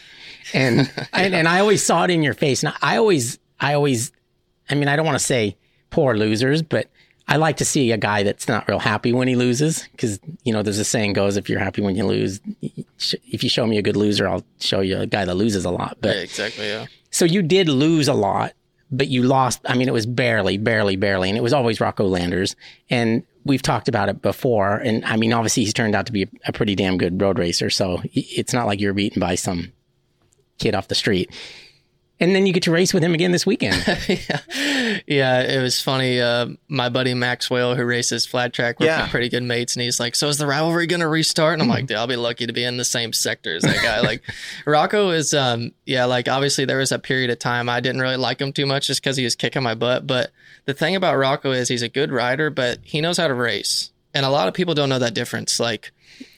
and, 0.54 0.92
and 1.14 1.34
and 1.34 1.48
I 1.48 1.60
always 1.60 1.84
saw 1.84 2.04
it 2.04 2.10
in 2.10 2.24
your 2.24 2.34
face. 2.34 2.64
And 2.64 2.74
I 2.82 2.98
always, 2.98 3.40
I 3.60 3.74
always, 3.74 4.12
I 4.70 4.76
mean, 4.76 4.88
I 4.88 4.96
don't 4.96 5.06
want 5.06 5.20
to 5.20 5.26
say 5.26 5.58
poor 5.90 6.16
losers, 6.16 6.62
but 6.62 6.90
I 7.28 7.38
like 7.38 7.58
to 7.58 7.66
see 7.66 7.92
a 7.92 7.98
guy 7.98 8.24
that's 8.24 8.48
not 8.48 8.68
real 8.68 8.80
happy 8.80 9.12
when 9.12 9.28
he 9.28 9.36
loses 9.36 9.88
because 9.92 10.20
you 10.44 10.54
know 10.54 10.62
there's 10.62 10.78
a 10.78 10.86
saying 10.86 11.14
goes 11.14 11.38
if 11.38 11.50
you're 11.50 11.60
happy 11.60 11.82
when 11.82 11.96
you 11.96 12.06
lose, 12.06 12.40
if 13.02 13.44
you 13.44 13.50
show 13.50 13.66
me 13.66 13.78
a 13.78 13.82
good 13.82 13.98
loser, 13.98 14.28
I'll 14.28 14.44
show 14.60 14.82
you 14.82 15.00
a 15.00 15.08
guy 15.08 15.26
that 15.26 15.36
loses 15.36 15.66
a 15.66 15.72
lot. 15.72 15.98
But 16.02 16.16
Yeah, 16.16 16.22
exactly. 16.22 16.68
Yeah. 16.68 16.86
so 17.10 17.26
you 17.26 17.42
did 17.42 17.68
lose 17.68 18.08
a 18.08 18.14
lot, 18.14 18.54
but 18.92 19.08
you 19.08 19.24
lost. 19.24 19.60
I 19.66 19.76
mean, 19.76 19.88
it 19.88 19.94
was 19.94 20.06
barely, 20.06 20.58
barely, 20.58 20.96
barely, 20.98 21.30
and 21.30 21.38
it 21.38 21.42
was 21.42 21.54
always 21.54 21.82
Rocco 21.82 22.06
Landers. 22.06 22.56
And 22.90 23.24
we've 23.46 23.62
talked 23.62 23.88
about 23.88 24.10
it 24.10 24.22
before. 24.22 24.78
And 24.78 25.06
I 25.06 25.16
mean, 25.16 25.32
obviously, 25.32 25.64
he's 25.64 25.74
turned 25.74 25.96
out 25.96 26.08
to 26.08 26.12
be 26.12 26.28
a, 26.46 26.52
pretty 26.52 26.76
damn 26.76 26.98
good 26.98 27.22
road 27.22 27.40
racer. 27.40 27.70
So 27.70 28.02
it's 28.14 28.54
not 28.54 28.66
like 28.66 28.82
you're 28.82 28.94
beaten 28.94 29.20
by 29.20 29.36
some 29.36 29.72
kid 30.58 30.76
off 30.76 30.88
the 30.88 30.96
street. 30.96 31.32
And 32.18 32.34
then 32.34 32.46
you 32.46 32.54
get 32.54 32.64
to 32.64 32.72
race 32.72 32.94
with 32.94 33.04
him 33.04 33.14
again 33.14 33.34
this 33.34 33.46
weekend. 33.46 33.76
yeah. 34.08 35.00
yeah, 35.06 35.42
it 35.42 35.62
was 35.62 35.82
funny. 35.82 36.22
Uh, 36.22 36.48
my 36.70 36.88
buddy 36.88 37.14
Maxwell, 37.14 37.76
who 37.76 37.84
races 37.84 38.26
flat 38.26 38.54
track, 38.54 38.80
we're 38.80 38.86
Yeah. 38.86 39.08
pretty 39.10 39.28
good 39.28 39.44
mates, 39.44 39.76
and 39.76 39.84
he's 39.84 40.00
like, 40.00 40.16
"So 40.16 40.30
is 40.30 40.38
the 40.38 40.48
rivalry 40.48 40.88
going 40.88 41.02
to 41.02 41.10
restart?" 41.10 41.54
And 41.54 41.62
I'm 41.62 41.68
like, 41.68 41.88
"Dude, 41.88 41.98
I'll 41.98 42.08
be 42.08 42.16
lucky 42.16 42.48
to 42.48 42.54
be 42.54 42.64
in 42.64 42.78
the 42.78 42.86
same 42.86 43.12
sector 43.12 43.54
as 43.56 43.64
that 43.64 43.84
guy." 43.84 44.00
like, 44.00 44.24
Rocco 44.66 45.10
is, 45.10 45.34
um, 45.34 45.74
yeah, 45.86 46.06
like 46.06 46.30
obviously 46.30 46.64
there 46.64 46.78
was 46.78 46.94
a 46.94 47.00
period 47.00 47.30
of 47.32 47.40
time 47.40 47.68
I 47.68 47.82
didn't 47.82 48.00
really 48.02 48.16
like 48.18 48.40
him 48.40 48.54
too 48.54 48.66
much 48.66 48.88
just 48.88 49.02
because 49.04 49.18
he 49.18 49.26
was 49.26 49.36
kicking 49.36 49.64
my 49.64 49.76
butt. 49.76 50.08
But 50.08 50.32
the 50.64 50.74
thing 50.74 50.96
about 50.96 51.18
Rocco 51.18 51.52
is 51.52 51.68
he's 51.68 51.82
a 51.82 51.90
good 51.90 52.12
rider, 52.14 52.50
but 52.50 52.80
he 52.84 53.02
knows 53.02 53.18
how 53.18 53.28
to 53.28 53.34
race, 53.34 53.92
and 54.14 54.26
a 54.26 54.30
lot 54.30 54.48
of 54.48 54.54
people 54.54 54.74
don't 54.74 54.88
know 54.88 55.00
that 55.00 55.14
difference. 55.16 55.60
Like, 55.60 55.92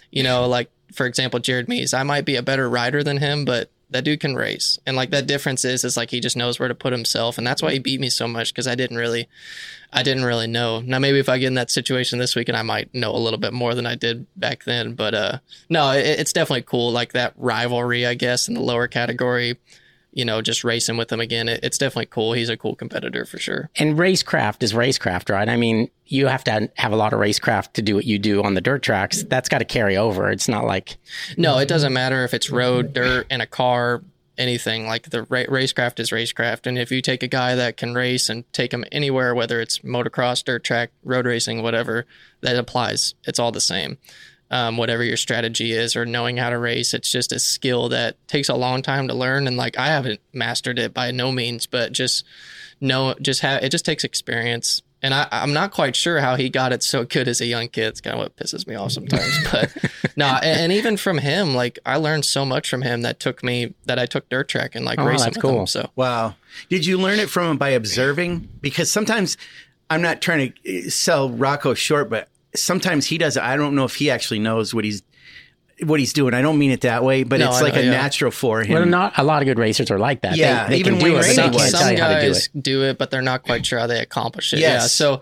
you 0.10 0.24
know, 0.24 0.48
like 0.48 0.72
for 0.93 1.05
example, 1.05 1.39
Jared 1.39 1.67
Mees, 1.69 1.93
I 1.93 2.01
might 2.01 2.25
be 2.25 2.36
a 2.36 2.41
better 2.41 2.67
rider 2.67 3.03
than 3.03 3.17
him, 3.17 3.46
but 3.46 3.69
that 3.89 4.03
dude 4.03 4.20
can 4.20 4.36
race. 4.36 4.79
And 4.86 4.96
like 4.96 5.12
that 5.12 5.27
difference 5.27 5.63
is 5.63 5.84
is 5.84 5.98
like 5.98 6.12
he 6.12 6.20
just 6.20 6.38
knows 6.38 6.60
where 6.60 6.67
to 6.67 6.75
put 6.75 6.94
himself. 6.94 7.38
And 7.38 7.48
that's 7.48 7.62
why 7.62 7.74
he 7.74 7.79
beat 7.79 8.00
me 8.00 8.10
so 8.10 8.27
much 8.27 8.53
because 8.53 8.67
I 8.67 8.75
didn't 8.75 8.98
really 8.98 9.27
I 9.94 10.03
didn't 10.03 10.25
really 10.25 10.48
know. 10.48 10.82
Now 10.82 11.00
maybe 11.00 11.20
if 11.20 11.29
I 11.29 11.38
get 11.38 11.48
in 11.48 11.53
that 11.56 11.72
situation 11.72 12.20
this 12.20 12.36
weekend 12.36 12.58
I 12.58 12.63
might 12.63 12.94
know 12.94 13.15
a 13.15 13.17
little 13.17 13.39
bit 13.39 13.53
more 13.53 13.74
than 13.74 13.86
I 13.86 13.96
did 13.96 14.25
back 14.36 14.65
then. 14.65 14.94
But 14.94 15.13
uh 15.13 15.39
no, 15.70 15.91
it, 15.91 16.06
it's 16.20 16.34
definitely 16.34 16.63
cool. 16.63 16.91
Like 16.91 17.13
that 17.13 17.34
rivalry, 17.38 18.06
I 18.06 18.13
guess, 18.13 18.48
in 18.48 18.53
the 18.53 18.62
lower 18.62 18.88
category, 18.88 19.58
you 20.17 20.25
know, 20.25 20.41
just 20.41 20.63
racing 20.63 20.97
with 20.97 21.12
him 21.12 21.19
again. 21.19 21.47
It, 21.47 21.59
it's 21.62 21.77
definitely 21.77 22.07
cool. 22.07 22.33
He's 22.33 22.50
a 22.50 22.57
cool 22.57 22.75
competitor 22.75 23.24
for 23.24 23.38
sure. 23.38 23.69
and 23.75 24.00
racecraft 24.00 24.63
is 24.63 24.74
racecraft, 24.74 25.29
right? 25.29 25.47
I 25.47 25.57
mean, 25.57 25.91
you 26.07 26.25
have 26.25 26.43
to 26.45 26.71
have 26.77 26.91
a 26.91 26.95
lot 26.95 27.13
of 27.13 27.19
racecraft 27.19 27.74
to 27.74 27.83
do 27.83 27.93
what 27.93 28.05
you 28.05 28.17
do 28.17 28.41
on 28.41 28.55
the 28.55 28.62
dirt 28.62 28.81
tracks. 28.81 29.21
That's 29.21 29.47
got 29.47 29.59
to 29.59 29.65
carry 29.65 29.95
over. 29.95 30.31
It's 30.31 30.47
not 30.47 30.65
like 30.65 30.97
No, 31.38 31.59
it 31.59 31.67
doesn't 31.67 31.93
matter 31.93 32.24
if 32.24 32.33
it's 32.33 32.50
road, 32.50 32.93
dirt, 32.93 33.27
in 33.29 33.41
a 33.41 33.45
car, 33.45 34.01
anything. 34.39 34.88
Like 34.88 35.12
the 35.12 35.21
ra- 35.24 35.43
racecraft 35.43 36.00
is 36.00 36.09
racecraft, 36.09 36.65
and 36.65 36.79
if 36.79 36.91
you 36.91 37.03
take 37.03 37.21
a 37.21 37.27
guy 37.27 37.53
that 37.53 37.77
can 37.77 37.93
race 37.93 38.27
and 38.27 38.51
take 38.53 38.74
him 38.74 38.86
anywhere, 38.91 39.36
whether 39.36 39.62
it's 39.62 39.79
motocross, 39.79 40.43
dirt 40.43 40.63
track, 40.63 40.89
road 41.03 41.27
racing, 41.27 41.62
whatever, 41.62 42.07
that 42.41 42.55
applies. 42.55 43.13
It's 43.25 43.38
all 43.38 43.51
the 43.51 43.62
same. 43.62 44.00
Um, 44.50 44.77
whatever 44.77 45.04
your 45.04 45.18
strategy 45.18 45.74
is 45.74 45.98
or 45.98 46.06
knowing 46.06 46.38
how 46.38 46.50
to 46.50 46.58
race, 46.58 46.94
it's 46.94 47.12
just 47.12 47.34
a 47.34 47.39
skill 47.39 47.89
that 47.89 48.16
takes 48.30 48.48
a 48.48 48.56
long 48.56 48.82
time 48.82 49.10
to 49.10 49.13
learn. 49.13 49.46
And 49.46 49.58
like 49.58 49.77
I 49.77 49.88
haven't 49.88 50.22
mastered 50.32 50.80
it 50.80 50.94
by 50.94 51.12
no 51.12 51.34
means, 51.34 51.66
but 51.66 51.92
just 51.92 52.24
know, 52.80 53.13
just 53.22 53.42
have 53.42 53.62
it 53.62 53.70
just 53.70 53.84
takes 53.84 54.06
experience. 54.06 54.82
And 55.04 55.13
I, 55.13 55.27
I'm 55.32 55.51
not 55.54 55.72
quite 55.72 55.96
sure 55.96 56.20
how 56.22 56.36
he 56.38 56.50
got 56.50 56.72
it 56.72 56.82
so 56.82 57.04
good 57.04 57.27
as 57.27 57.39
a 57.42 57.46
young 57.46 57.68
kid. 57.68 57.88
It's 57.88 58.01
kind 58.01 58.16
of 58.16 58.20
what 58.20 58.36
pisses 58.38 58.66
me 58.66 58.75
off 58.75 58.94
sometimes. 58.94 59.38
But 59.51 59.75
no, 60.16 60.25
and, 60.25 60.62
and 60.62 60.72
even 60.72 60.96
from 60.98 61.18
him, 61.20 61.54
like 61.54 61.77
I 61.86 61.98
learned 61.98 62.24
so 62.25 62.46
much 62.46 62.70
from 62.70 62.82
him 62.82 63.01
that 63.01 63.20
took 63.20 63.44
me 63.44 63.74
that 63.86 64.00
I 64.00 64.06
took 64.06 64.27
dirt 64.30 64.48
track 64.48 64.75
and 64.75 64.86
like 64.86 64.98
Oh, 64.98 65.06
racing 65.06 65.25
that's 65.25 65.38
cool. 65.38 65.60
him. 65.60 65.68
So 65.68 65.89
Wow. 65.98 66.36
Did 66.70 66.86
you 66.86 66.98
learn 66.98 67.20
it 67.20 67.30
from 67.30 67.51
him 67.51 67.58
by 67.58 67.70
observing? 67.70 68.48
Because 68.62 68.89
sometimes 68.89 69.38
I'm 69.89 70.01
not 70.01 70.22
trying 70.22 70.54
to 70.54 70.88
uh, 70.88 70.89
sell 70.89 71.30
Rocco 71.30 71.74
short, 71.74 72.10
but 72.10 72.30
sometimes 72.57 73.05
he 73.05 73.17
does. 73.17 73.37
I 73.37 73.55
don't 73.57 73.75
know 73.75 73.85
if 73.85 73.95
he 73.95 74.09
actually 74.11 74.39
knows 74.39 74.73
what 74.73 74.83
he's 74.85 75.03
what 75.83 75.99
he's 75.99 76.11
doing. 76.13 76.33
I 76.33 76.41
don't 76.41 76.57
mean 76.57 76.71
it 76.71 76.81
that 76.81 77.03
way, 77.03 77.23
but 77.23 77.39
No, 77.39 77.49
it's 77.49 77.57
I 77.57 77.61
like 77.61 77.75
know, 77.75 77.81
a 77.81 77.83
yeah. 77.83 77.91
natural 77.91 78.31
for 78.31 78.61
him. 78.63 78.73
well, 78.73 78.85
not 78.85 79.13
a 79.17 79.23
lot 79.23 79.41
of 79.43 79.45
good 79.45 79.59
racers 79.59 79.91
are 79.91 79.99
like 79.99 80.21
that. 80.21 80.35
Yeah, 80.35 80.67
they, 80.67 80.77
even 80.77 80.97
can 80.97 81.03
do 81.03 81.07
it. 81.07 81.11
but 81.13 81.21
Rainey 81.21 81.27
they 81.27 81.33
some, 81.35 81.43
can't 81.43 81.53
was. 81.55 81.71
tell 81.71 81.81
some 81.81 81.91
you 81.91 82.01
how 82.01 82.07
to 82.09 82.21
do 82.21 82.27
guys 82.27 82.49
it. 82.53 82.63
do 82.63 82.83
it. 82.83 82.97
but 82.97 83.11
they're 83.11 83.21
not 83.21 83.43
quite 83.43 83.65
sure 83.65 83.77
how 83.79 83.85
they 83.87 84.01
accomplish 84.01 84.53
it. 84.53 84.59
Yeah. 84.59 84.79
So 84.79 85.21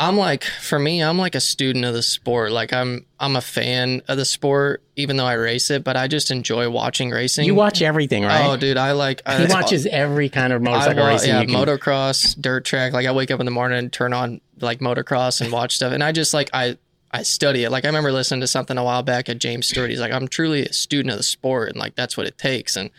I'm 0.00 0.16
like, 0.16 0.44
for 0.44 0.78
me, 0.78 1.02
I'm 1.02 1.18
like 1.18 1.34
a 1.34 1.40
student 1.40 1.84
of 1.84 1.92
the 1.92 2.02
sport. 2.04 2.52
Like 2.52 2.72
I'm, 2.72 3.04
I'm 3.18 3.34
a 3.34 3.40
fan 3.40 4.00
of 4.06 4.16
the 4.16 4.24
sport, 4.24 4.84
even 4.94 5.16
though 5.16 5.26
I 5.26 5.32
race 5.32 5.72
it. 5.72 5.82
But 5.82 5.96
I 5.96 6.06
just 6.06 6.30
enjoy 6.30 6.70
watching 6.70 7.10
racing. 7.10 7.44
You 7.46 7.56
watch 7.56 7.82
everything, 7.82 8.22
right? 8.22 8.46
Oh, 8.46 8.56
dude, 8.56 8.76
I 8.76 8.92
like. 8.92 9.22
I, 9.26 9.44
he 9.44 9.52
watches 9.52 9.86
every 9.86 10.28
kind 10.28 10.52
of 10.52 10.62
I 10.62 10.64
motorcycle 10.64 11.02
wa- 11.02 11.08
racing. 11.08 11.30
yeah, 11.30 11.40
you 11.40 11.48
can, 11.48 11.56
motocross, 11.56 12.40
dirt 12.40 12.64
track. 12.64 12.92
Like 12.92 13.06
I 13.06 13.10
wake 13.12 13.32
up 13.32 13.40
in 13.40 13.44
the 13.44 13.50
morning 13.50 13.76
and 13.80 13.92
turn 13.92 14.12
on 14.12 14.40
like 14.60 14.80
motocross 14.80 15.40
and 15.40 15.52
watch 15.52 15.76
stuff, 15.76 15.92
and 15.92 16.02
I 16.02 16.12
just 16.12 16.34
like 16.34 16.50
I 16.52 16.78
I 17.10 17.22
study 17.22 17.64
it. 17.64 17.70
Like 17.70 17.84
I 17.84 17.88
remember 17.88 18.12
listening 18.12 18.40
to 18.42 18.46
something 18.46 18.76
a 18.76 18.84
while 18.84 19.02
back 19.02 19.28
at 19.28 19.38
James 19.38 19.66
Stewart. 19.66 19.90
He's 19.90 20.00
like, 20.00 20.12
I'm 20.12 20.28
truly 20.28 20.66
a 20.66 20.72
student 20.72 21.10
of 21.10 21.16
the 21.16 21.22
sport, 21.22 21.70
and 21.70 21.78
like 21.78 21.94
that's 21.94 22.16
what 22.16 22.26
it 22.26 22.36
takes. 22.36 22.76
And 22.76 22.90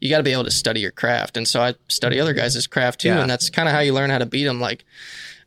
you 0.00 0.08
got 0.08 0.18
to 0.18 0.22
be 0.22 0.32
able 0.32 0.44
to 0.44 0.50
study 0.50 0.80
your 0.80 0.92
craft. 0.92 1.36
And 1.36 1.46
so 1.46 1.60
I 1.60 1.74
study 1.88 2.20
other 2.20 2.32
mm-hmm. 2.32 2.40
guys' 2.40 2.66
craft 2.66 3.00
too, 3.00 3.08
Yeah. 3.08 3.20
and 3.20 3.30
that's 3.30 3.50
kind 3.50 3.68
of 3.68 3.74
how 3.74 3.80
you 3.80 3.92
learn 3.92 4.10
how 4.10 4.18
to 4.18 4.26
beat 4.26 4.44
them. 4.44 4.60
Like 4.60 4.84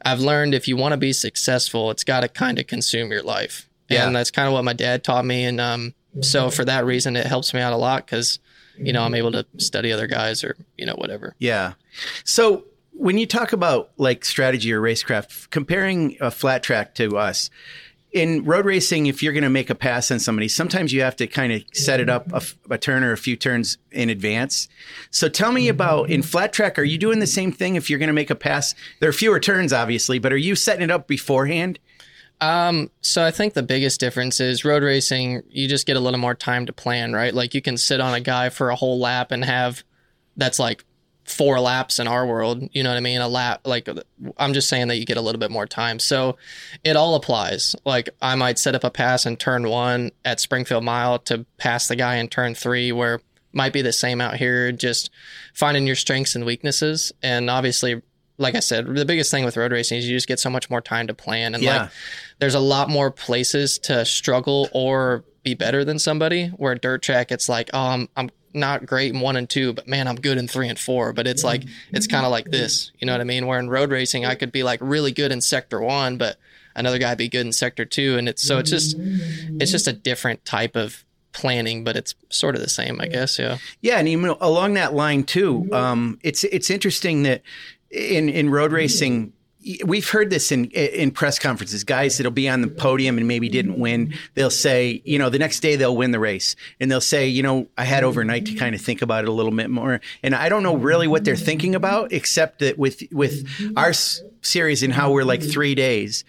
I've 0.03 0.19
learned 0.19 0.53
if 0.53 0.67
you 0.67 0.75
want 0.75 0.93
to 0.93 0.97
be 0.97 1.13
successful, 1.13 1.91
it's 1.91 2.03
got 2.03 2.21
to 2.21 2.27
kind 2.27 2.59
of 2.59 2.67
consume 2.67 3.11
your 3.11 3.23
life. 3.23 3.69
Yeah. 3.89 4.07
And 4.07 4.15
that's 4.15 4.31
kind 4.31 4.47
of 4.47 4.53
what 4.53 4.63
my 4.63 4.73
dad 4.73 5.03
taught 5.03 5.25
me. 5.25 5.43
And 5.45 5.59
um, 5.59 5.93
so 6.21 6.43
mm-hmm. 6.43 6.55
for 6.55 6.65
that 6.65 6.85
reason, 6.85 7.15
it 7.15 7.25
helps 7.25 7.53
me 7.53 7.61
out 7.61 7.73
a 7.73 7.77
lot 7.77 8.05
because 8.05 8.39
you 8.77 8.93
know 8.93 9.01
I'm 9.01 9.11
mm-hmm. 9.11 9.15
able 9.15 9.31
to 9.33 9.45
study 9.57 9.91
other 9.91 10.07
guys 10.07 10.43
or 10.43 10.57
you 10.77 10.85
know 10.85 10.95
whatever. 10.95 11.35
Yeah. 11.39 11.73
So 12.23 12.65
when 13.01 13.17
you 13.17 13.25
talk 13.25 13.51
about 13.51 13.89
like 13.97 14.23
strategy 14.23 14.71
or 14.71 14.79
racecraft, 14.79 15.49
comparing 15.49 16.17
a 16.21 16.29
flat 16.29 16.61
track 16.61 16.93
to 16.93 17.17
us, 17.17 17.49
in 18.11 18.43
road 18.43 18.65
racing, 18.65 19.07
if 19.07 19.23
you're 19.23 19.33
going 19.33 19.41
to 19.43 19.49
make 19.49 19.71
a 19.71 19.75
pass 19.75 20.11
on 20.11 20.19
somebody, 20.19 20.47
sometimes 20.47 20.93
you 20.93 21.01
have 21.01 21.15
to 21.15 21.25
kind 21.25 21.51
of 21.51 21.63
set 21.73 21.99
it 21.99 22.09
up 22.09 22.31
a 22.69 22.77
turn 22.77 23.03
or 23.03 23.11
a 23.11 23.17
few 23.17 23.35
turns 23.35 23.79
in 23.91 24.11
advance. 24.11 24.67
So 25.09 25.29
tell 25.29 25.51
me 25.51 25.67
about 25.67 26.11
in 26.11 26.21
flat 26.21 26.53
track, 26.53 26.77
are 26.77 26.83
you 26.83 26.99
doing 26.99 27.17
the 27.17 27.25
same 27.25 27.51
thing 27.51 27.75
if 27.75 27.89
you're 27.89 27.97
going 27.97 28.05
to 28.05 28.13
make 28.13 28.29
a 28.29 28.35
pass? 28.35 28.75
There 28.99 29.09
are 29.09 29.13
fewer 29.13 29.39
turns, 29.39 29.73
obviously, 29.73 30.19
but 30.19 30.31
are 30.31 30.37
you 30.37 30.55
setting 30.55 30.83
it 30.83 30.91
up 30.91 31.07
beforehand? 31.07 31.79
Um, 32.39 32.91
so 33.01 33.25
I 33.25 33.31
think 33.31 33.55
the 33.55 33.63
biggest 33.63 33.99
difference 33.99 34.39
is 34.39 34.63
road 34.63 34.83
racing, 34.83 35.41
you 35.49 35.67
just 35.67 35.87
get 35.87 35.97
a 35.97 35.99
little 35.99 36.19
more 36.19 36.35
time 36.35 36.67
to 36.67 36.73
plan, 36.73 37.13
right? 37.13 37.33
Like 37.33 37.55
you 37.55 37.63
can 37.63 37.77
sit 37.77 37.99
on 37.99 38.13
a 38.13 38.21
guy 38.21 38.49
for 38.49 38.69
a 38.69 38.75
whole 38.75 38.99
lap 38.99 39.31
and 39.31 39.43
have 39.43 39.83
that's 40.37 40.59
like 40.59 40.85
four 41.25 41.59
laps 41.59 41.99
in 41.99 42.07
our 42.07 42.25
world, 42.25 42.67
you 42.73 42.83
know 42.83 42.89
what 42.89 42.97
I 42.97 43.01
mean? 43.01 43.21
A 43.21 43.27
lap 43.27 43.61
like 43.65 43.87
I'm 44.37 44.53
just 44.53 44.67
saying 44.67 44.87
that 44.89 44.97
you 44.97 45.05
get 45.05 45.17
a 45.17 45.21
little 45.21 45.39
bit 45.39 45.51
more 45.51 45.65
time. 45.67 45.99
So 45.99 46.37
it 46.83 46.95
all 46.95 47.15
applies. 47.15 47.75
Like 47.85 48.09
I 48.21 48.35
might 48.35 48.59
set 48.59 48.75
up 48.75 48.83
a 48.83 48.89
pass 48.89 49.25
in 49.25 49.37
turn 49.37 49.67
1 49.69 50.11
at 50.25 50.39
Springfield 50.39 50.83
Mile 50.83 51.19
to 51.19 51.45
pass 51.57 51.87
the 51.87 51.95
guy 51.95 52.15
in 52.15 52.27
turn 52.27 52.55
3 52.55 52.91
where 52.91 53.21
might 53.53 53.73
be 53.73 53.81
the 53.81 53.93
same 53.93 54.19
out 54.21 54.35
here 54.37 54.71
just 54.71 55.09
finding 55.53 55.85
your 55.85 55.95
strengths 55.95 56.35
and 56.35 56.45
weaknesses 56.45 57.11
and 57.21 57.49
obviously 57.49 58.01
like 58.37 58.55
I 58.55 58.59
said, 58.61 58.87
the 58.95 59.05
biggest 59.05 59.29
thing 59.29 59.45
with 59.45 59.55
road 59.55 59.71
racing 59.71 59.99
is 59.99 60.09
you 60.09 60.17
just 60.17 60.27
get 60.27 60.39
so 60.39 60.49
much 60.49 60.67
more 60.67 60.81
time 60.81 61.05
to 61.07 61.13
plan 61.13 61.53
and 61.53 61.61
Yeah. 61.63 61.81
like 61.83 61.91
there's 62.39 62.55
a 62.55 62.59
lot 62.59 62.89
more 62.89 63.11
places 63.11 63.77
to 63.79 64.03
struggle 64.03 64.67
or 64.73 65.23
be 65.43 65.53
better 65.53 65.85
than 65.85 65.99
somebody. 65.99 66.47
Where 66.47 66.73
dirt 66.73 67.03
track, 67.03 67.31
it's 67.31 67.47
like, 67.47 67.69
oh, 67.71 67.79
I'm, 67.79 68.09
I'm 68.17 68.31
not 68.53 68.85
great 68.85 69.13
in 69.13 69.19
one 69.19 69.35
and 69.35 69.49
two, 69.49 69.73
but 69.73 69.87
man, 69.87 70.07
I'm 70.07 70.15
good 70.15 70.37
in 70.37 70.47
three 70.47 70.69
and 70.69 70.77
four. 70.79 71.13
But 71.13 71.27
it's 71.27 71.43
like, 71.43 71.63
it's 71.91 72.07
kind 72.07 72.25
of 72.25 72.31
like 72.31 72.45
this, 72.45 72.91
you 72.99 73.05
know 73.05 73.13
what 73.13 73.21
I 73.21 73.25
mean? 73.25 73.47
Where 73.47 73.59
in 73.59 73.69
road 73.69 73.91
racing, 73.91 74.25
I 74.25 74.35
could 74.35 74.51
be 74.51 74.63
like 74.63 74.79
really 74.81 75.11
good 75.11 75.31
in 75.31 75.41
sector 75.41 75.79
one, 75.81 76.17
but 76.17 76.37
another 76.75 76.97
guy 76.99 77.15
be 77.15 77.29
good 77.29 77.45
in 77.45 77.51
sector 77.53 77.85
two. 77.85 78.17
And 78.17 78.29
it's 78.29 78.41
so 78.41 78.57
it's 78.59 78.69
just, 78.69 78.95
it's 78.99 79.71
just 79.71 79.87
a 79.87 79.93
different 79.93 80.45
type 80.45 80.75
of 80.75 81.03
planning, 81.33 81.83
but 81.83 81.95
it's 81.95 82.13
sort 82.29 82.55
of 82.55 82.61
the 82.61 82.69
same, 82.69 82.99
I 82.99 83.07
guess. 83.07 83.39
Yeah. 83.39 83.57
Yeah, 83.81 83.97
and 83.99 84.07
even 84.07 84.35
along 84.41 84.73
that 84.73 84.93
line 84.93 85.23
too, 85.23 85.69
um, 85.71 86.19
it's 86.23 86.43
it's 86.43 86.69
interesting 86.69 87.23
that 87.23 87.41
in 87.89 88.29
in 88.29 88.49
road 88.49 88.71
racing. 88.71 89.33
We've 89.85 90.09
heard 90.09 90.29
this 90.29 90.51
in 90.51 90.65
in 90.71 91.11
press 91.11 91.37
conferences. 91.37 91.83
Guys 91.83 92.17
that'll 92.17 92.31
be 92.31 92.49
on 92.49 92.61
the 92.61 92.67
podium 92.67 93.17
and 93.17 93.27
maybe 93.27 93.49
didn't 93.49 93.79
win, 93.79 94.13
they'll 94.33 94.49
say, 94.49 95.01
you 95.05 95.19
know, 95.19 95.29
the 95.29 95.39
next 95.39 95.59
day 95.59 95.75
they'll 95.75 95.95
win 95.95 96.11
the 96.11 96.19
race, 96.19 96.55
and 96.79 96.89
they'll 96.89 97.01
say, 97.01 97.27
you 97.27 97.43
know, 97.43 97.67
I 97.77 97.83
had 97.83 98.03
overnight 98.03 98.45
to 98.47 98.55
kind 98.55 98.73
of 98.73 98.81
think 98.81 99.01
about 99.01 99.23
it 99.23 99.29
a 99.29 99.31
little 99.31 99.51
bit 99.51 99.69
more. 99.69 100.01
And 100.23 100.33
I 100.33 100.49
don't 100.49 100.63
know 100.63 100.75
really 100.75 101.07
what 101.07 101.23
they're 101.25 101.35
thinking 101.35 101.75
about, 101.75 102.11
except 102.11 102.59
that 102.59 102.77
with 102.77 103.03
with 103.11 103.47
our 103.77 103.93
series 104.41 104.83
and 104.83 104.93
how 104.93 105.11
we're 105.11 105.23
like 105.23 105.43
three 105.43 105.75
days, 105.75 106.23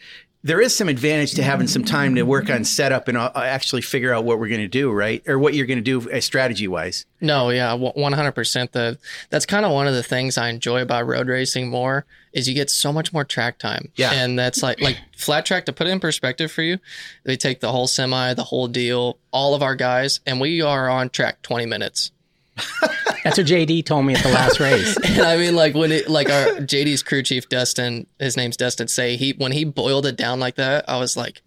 there 0.45 0.61
is 0.61 0.77
some 0.77 0.89
advantage 0.89 1.35
to 1.35 1.43
having 1.43 1.69
some 1.69 1.85
time 1.85 2.17
to 2.17 2.23
work 2.25 2.51
on 2.51 2.65
setup 2.65 3.07
and 3.07 3.17
uh, 3.17 3.31
actually 3.37 3.83
figure 3.83 4.13
out 4.13 4.25
what 4.25 4.41
we're 4.41 4.49
going 4.49 4.61
to 4.61 4.69
do, 4.69 4.91
right? 4.91 5.23
Or 5.29 5.39
what 5.39 5.55
you're 5.55 5.67
going 5.67 5.83
to 5.83 6.01
do 6.01 6.21
strategy 6.21 6.67
wise. 6.67 7.07
No, 7.21 7.51
yeah, 7.51 7.75
one 7.75 8.13
hundred 8.13 8.33
percent. 8.33 8.73
The 8.73 8.99
that's 9.31 9.47
kind 9.47 9.65
of 9.65 9.71
one 9.71 9.87
of 9.87 9.95
the 9.95 10.03
things 10.03 10.37
I 10.37 10.49
enjoy 10.49 10.83
about 10.83 11.07
road 11.07 11.29
racing 11.29 11.71
more 11.71 12.05
is 12.33 12.49
you 12.49 12.55
get 12.55 12.71
so 12.71 12.93
much 12.93 13.12
more 13.12 13.25
track 13.25 13.59
time. 13.59 13.93
Yeah. 13.95 14.12
and 14.12 14.37
that's 14.38 14.62
like 14.62 14.81
like 14.81 14.99
flat 15.16 15.47
track 15.47 15.66
to 15.66 15.73
put 15.73 15.87
it 15.87 15.90
in 15.90 16.01
perspective 16.01 16.51
for 16.51 16.62
you. 16.62 16.79
They 17.23 17.37
take 17.37 17.61
the 17.61 17.71
whole 17.71 17.87
semi, 17.87 18.35
the 18.35 18.45
whole 18.45 18.66
deal, 18.66 19.19
all 19.31 19.55
of 19.55 19.62
our 19.62 19.77
guys, 19.77 20.21
and 20.27 20.40
we 20.40 20.61
are 20.61 20.88
on 20.88 21.11
track 21.11 21.43
twenty 21.43 21.66
minutes. 21.66 22.11
That's 23.25 23.39
what 23.39 23.47
JD 23.47 23.85
told 23.87 24.05
me 24.05 24.15
at 24.15 24.23
the 24.23 24.31
last 24.31 24.61
race. 24.61 24.97
And 25.13 25.21
I 25.21 25.37
mean, 25.37 25.55
like 25.55 25.75
when 25.75 25.93
it 25.93 26.09
like 26.09 26.31
our 26.31 26.47
JD's 26.57 27.03
crew 27.03 27.23
chief 27.23 27.49
Dustin, 27.49 28.07
his 28.19 28.37
name's 28.37 28.57
Dustin. 28.57 28.89
Say 28.89 29.17
he 29.17 29.33
when 29.33 29.53
he 29.53 29.65
boiled 29.65 30.07
it 30.07 30.17
down 30.17 30.41
like 30.41 30.57
that, 30.57 30.89
I 30.89 30.99
was 30.99 31.17
like. 31.17 31.43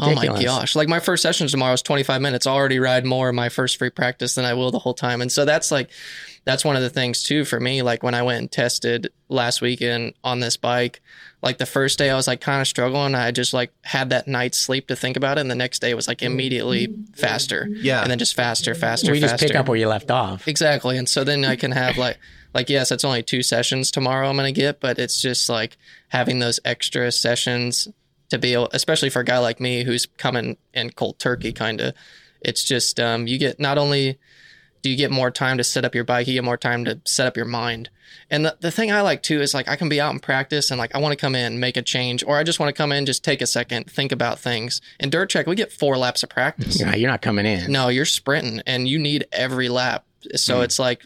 Oh 0.00 0.14
my 0.16 0.26
gosh. 0.26 0.74
Like 0.74 0.88
my 0.88 0.98
first 0.98 1.22
session 1.22 1.46
tomorrow 1.46 1.72
is 1.72 1.80
25 1.80 2.20
minutes. 2.20 2.44
I 2.44 2.50
already 2.50 2.80
ride 2.80 3.06
more 3.06 3.28
in 3.28 3.36
my 3.36 3.48
first 3.48 3.76
free 3.76 3.90
practice 3.90 4.34
than 4.34 4.44
I 4.44 4.52
will 4.54 4.72
the 4.72 4.80
whole 4.80 4.94
time. 4.94 5.22
And 5.22 5.30
so 5.30 5.44
that's 5.44 5.70
like, 5.70 5.90
that's 6.44 6.64
one 6.64 6.74
of 6.74 6.82
the 6.82 6.90
things 6.90 7.22
too 7.22 7.44
for 7.44 7.60
me. 7.60 7.82
Like 7.82 8.02
when 8.02 8.12
I 8.12 8.22
went 8.22 8.40
and 8.40 8.50
tested 8.50 9.12
last 9.28 9.60
weekend 9.60 10.14
on 10.24 10.40
this 10.40 10.56
bike, 10.56 11.02
like 11.42 11.58
the 11.58 11.66
first 11.66 11.98
day 11.98 12.10
I 12.10 12.16
was 12.16 12.26
like 12.26 12.40
kind 12.40 12.60
of 12.60 12.66
struggling. 12.66 13.14
I 13.14 13.30
just 13.30 13.52
like 13.52 13.72
had 13.82 14.10
that 14.10 14.26
night's 14.26 14.58
sleep 14.58 14.88
to 14.88 14.96
think 14.96 15.16
about 15.16 15.38
it. 15.38 15.42
And 15.42 15.50
the 15.50 15.54
next 15.54 15.80
day 15.80 15.94
was 15.94 16.08
like 16.08 16.22
immediately 16.22 16.94
faster. 17.14 17.68
Yeah. 17.70 18.02
And 18.02 18.10
then 18.10 18.18
just 18.18 18.34
faster, 18.34 18.74
faster, 18.74 19.12
We 19.12 19.20
faster. 19.20 19.36
just 19.36 19.46
pick 19.52 19.56
up 19.56 19.68
where 19.68 19.76
you 19.76 19.88
left 19.88 20.10
off. 20.10 20.48
Exactly. 20.48 20.96
And 20.98 21.08
so 21.08 21.24
then 21.24 21.44
I 21.44 21.56
can 21.56 21.72
have 21.72 21.96
like 21.98 22.18
like 22.54 22.70
yes, 22.70 22.90
it's 22.90 23.04
only 23.04 23.22
two 23.22 23.42
sessions 23.42 23.90
tomorrow 23.90 24.28
I'm 24.28 24.36
gonna 24.36 24.50
get, 24.52 24.80
but 24.80 24.98
it's 24.98 25.20
just 25.20 25.48
like 25.48 25.76
having 26.08 26.38
those 26.38 26.58
extra 26.64 27.12
sessions 27.12 27.86
to 28.30 28.38
be 28.38 28.54
able 28.54 28.68
especially 28.72 29.10
for 29.10 29.20
a 29.20 29.24
guy 29.24 29.38
like 29.38 29.60
me 29.60 29.84
who's 29.84 30.06
coming 30.06 30.56
in 30.74 30.90
cold 30.90 31.18
turkey 31.18 31.52
kinda. 31.52 31.92
It's 32.40 32.64
just 32.64 32.98
um 32.98 33.26
you 33.26 33.38
get 33.38 33.60
not 33.60 33.78
only 33.78 34.18
do 34.82 34.90
you 34.90 34.96
get 34.96 35.10
more 35.10 35.30
time 35.30 35.58
to 35.58 35.64
set 35.64 35.84
up 35.84 35.94
your 35.94 36.04
bike, 36.04 36.26
you 36.26 36.34
get 36.34 36.44
more 36.44 36.56
time 36.56 36.84
to 36.84 37.00
set 37.04 37.26
up 37.26 37.36
your 37.36 37.46
mind. 37.46 37.90
And 38.30 38.44
the, 38.44 38.56
the 38.60 38.70
thing 38.70 38.90
I 38.92 39.00
like 39.02 39.22
too 39.22 39.40
is 39.40 39.52
like 39.54 39.68
I 39.68 39.76
can 39.76 39.88
be 39.88 40.00
out 40.00 40.12
in 40.12 40.20
practice 40.20 40.70
and 40.70 40.78
like 40.78 40.94
I 40.94 40.98
want 40.98 41.12
to 41.12 41.16
come 41.16 41.34
in, 41.34 41.60
make 41.60 41.76
a 41.76 41.82
change, 41.82 42.22
or 42.24 42.36
I 42.36 42.42
just 42.44 42.58
want 42.60 42.68
to 42.68 42.72
come 42.72 42.92
in, 42.92 43.06
just 43.06 43.24
take 43.24 43.40
a 43.40 43.46
second, 43.46 43.90
think 43.90 44.12
about 44.12 44.38
things. 44.38 44.80
In 45.00 45.10
dirt 45.10 45.28
track, 45.30 45.46
we 45.46 45.54
get 45.56 45.72
four 45.72 45.96
laps 45.96 46.22
of 46.22 46.28
practice. 46.28 46.80
Yeah, 46.80 46.94
you're 46.94 47.10
not 47.10 47.22
coming 47.22 47.46
in. 47.46 47.70
No, 47.70 47.88
you're 47.88 48.04
sprinting 48.04 48.62
and 48.66 48.88
you 48.88 48.98
need 48.98 49.26
every 49.32 49.68
lap. 49.68 50.04
Mm. 50.24 50.38
So 50.38 50.60
it's 50.62 50.78
like 50.78 51.02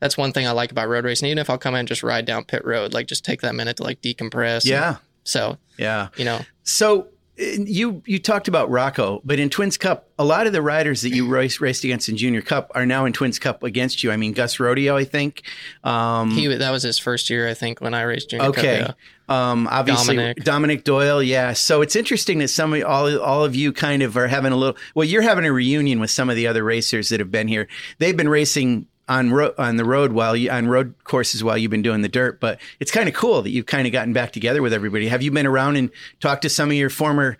that's 0.00 0.16
one 0.16 0.32
thing 0.32 0.46
I 0.46 0.50
like 0.52 0.70
about 0.70 0.88
road 0.88 1.04
racing. 1.04 1.28
Even 1.28 1.38
if 1.38 1.48
I'll 1.50 1.58
come 1.58 1.74
in 1.74 1.80
and 1.80 1.88
just 1.88 2.02
ride 2.02 2.24
down 2.24 2.44
pit 2.44 2.64
road, 2.64 2.92
like 2.92 3.06
just 3.06 3.24
take 3.24 3.40
that 3.42 3.54
minute 3.54 3.76
to 3.78 3.82
like 3.82 4.00
decompress. 4.02 4.64
Yeah. 4.66 4.96
So 5.24 5.58
Yeah. 5.78 6.08
you 6.16 6.24
know, 6.24 6.40
So 6.64 7.08
you 7.38 8.02
you 8.04 8.18
talked 8.18 8.48
about 8.48 8.70
Rocco, 8.70 9.20
but 9.24 9.38
in 9.38 9.48
Twins 9.48 9.76
Cup, 9.76 10.08
a 10.18 10.24
lot 10.24 10.46
of 10.46 10.52
the 10.52 10.62
riders 10.62 11.02
that 11.02 11.10
you 11.10 11.28
raced, 11.28 11.60
raced 11.60 11.84
against 11.84 12.08
in 12.08 12.16
Junior 12.16 12.42
Cup 12.42 12.72
are 12.74 12.84
now 12.84 13.04
in 13.04 13.12
Twins 13.12 13.38
Cup 13.38 13.62
against 13.62 14.02
you. 14.02 14.10
I 14.10 14.16
mean, 14.16 14.32
Gus 14.32 14.56
Rodio, 14.56 14.94
I 14.94 15.04
think. 15.04 15.42
Um, 15.84 16.30
he 16.30 16.46
that 16.48 16.70
was 16.70 16.82
his 16.82 16.98
first 16.98 17.30
year, 17.30 17.48
I 17.48 17.54
think, 17.54 17.80
when 17.80 17.94
I 17.94 18.02
raced 18.02 18.30
junior 18.30 18.46
cup. 18.46 18.58
okay. 18.58 18.80
yeah. 18.80 18.92
Um, 19.28 19.68
obviously, 19.70 20.16
Dominic. 20.16 20.44
Dominic. 20.44 20.84
Doyle, 20.84 21.22
yeah. 21.22 21.52
So 21.52 21.82
it's 21.82 21.94
interesting 21.94 22.38
that 22.38 22.48
some 22.48 22.72
of 22.72 22.82
all 22.84 23.18
all 23.20 23.44
of 23.44 23.54
you 23.54 23.72
kind 23.72 24.02
of 24.02 24.16
are 24.16 24.26
having 24.26 24.52
a 24.52 24.56
little. 24.56 24.76
Well, 24.94 25.04
you're 25.04 25.22
having 25.22 25.44
a 25.44 25.52
reunion 25.52 26.00
with 26.00 26.10
some 26.10 26.30
of 26.30 26.36
the 26.36 26.46
other 26.46 26.64
racers 26.64 27.10
that 27.10 27.20
have 27.20 27.30
been 27.30 27.46
here. 27.48 27.68
They've 27.98 28.16
been 28.16 28.28
racing 28.28 28.86
on 29.08 29.30
ro- 29.32 29.54
on 29.58 29.76
the 29.76 29.84
road 29.84 30.12
while 30.12 30.36
you 30.36 30.50
on 30.50 30.68
road 30.68 30.94
courses 31.04 31.42
while 31.42 31.56
you've 31.56 31.70
been 31.70 31.82
doing 31.82 32.02
the 32.02 32.08
dirt. 32.08 32.40
But 32.40 32.60
it's 32.80 32.90
kind 32.90 33.08
of 33.08 33.14
cool 33.14 33.42
that 33.42 33.50
you've 33.50 33.66
kind 33.66 33.86
of 33.86 33.92
gotten 33.92 34.12
back 34.12 34.32
together 34.32 34.60
with 34.62 34.72
everybody. 34.72 35.08
Have 35.08 35.22
you 35.22 35.30
been 35.30 35.46
around 35.46 35.76
and 35.76 35.90
talked 36.20 36.42
to 36.42 36.48
some 36.48 36.68
of 36.70 36.76
your 36.76 36.90
former 36.90 37.38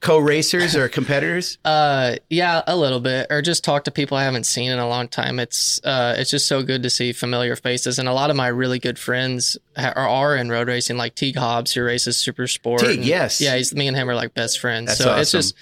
co-racers 0.00 0.74
or 0.74 0.88
competitors? 0.88 1.58
Uh, 1.72 2.16
yeah, 2.28 2.60
a 2.66 2.76
little 2.76 2.98
bit, 3.00 3.26
or 3.30 3.40
just 3.40 3.62
talk 3.64 3.84
to 3.84 3.90
people 3.90 4.16
I 4.16 4.24
haven't 4.24 4.44
seen 4.44 4.70
in 4.70 4.78
a 4.78 4.88
long 4.88 5.08
time. 5.08 5.38
It's 5.38 5.80
uh, 5.84 6.14
it's 6.18 6.30
just 6.30 6.46
so 6.48 6.62
good 6.62 6.82
to 6.82 6.90
see 6.90 7.12
familiar 7.12 7.56
faces, 7.56 7.98
and 7.98 8.08
a 8.08 8.12
lot 8.12 8.30
of 8.30 8.36
my 8.36 8.48
really 8.48 8.78
good 8.78 8.98
friends 8.98 9.56
ha- 9.76 9.92
are, 9.96 10.08
are 10.08 10.36
in 10.36 10.50
road 10.50 10.66
racing, 10.68 10.96
like 10.96 11.14
Teague 11.14 11.36
Hobbs, 11.36 11.72
who 11.72 11.82
races 11.82 12.16
Super 12.16 12.46
Sport. 12.46 12.80
Teague, 12.80 12.98
and- 12.98 13.06
yes. 13.06 13.40
yeah, 13.40 13.56
he's 13.56 13.74
me 13.74 13.86
and 13.88 13.96
him 13.96 14.08
are 14.10 14.14
like 14.14 14.34
best 14.34 14.58
friends. 14.60 14.88
That's 14.88 14.98
so 15.00 15.16
it's 15.16 15.30
just 15.30 15.54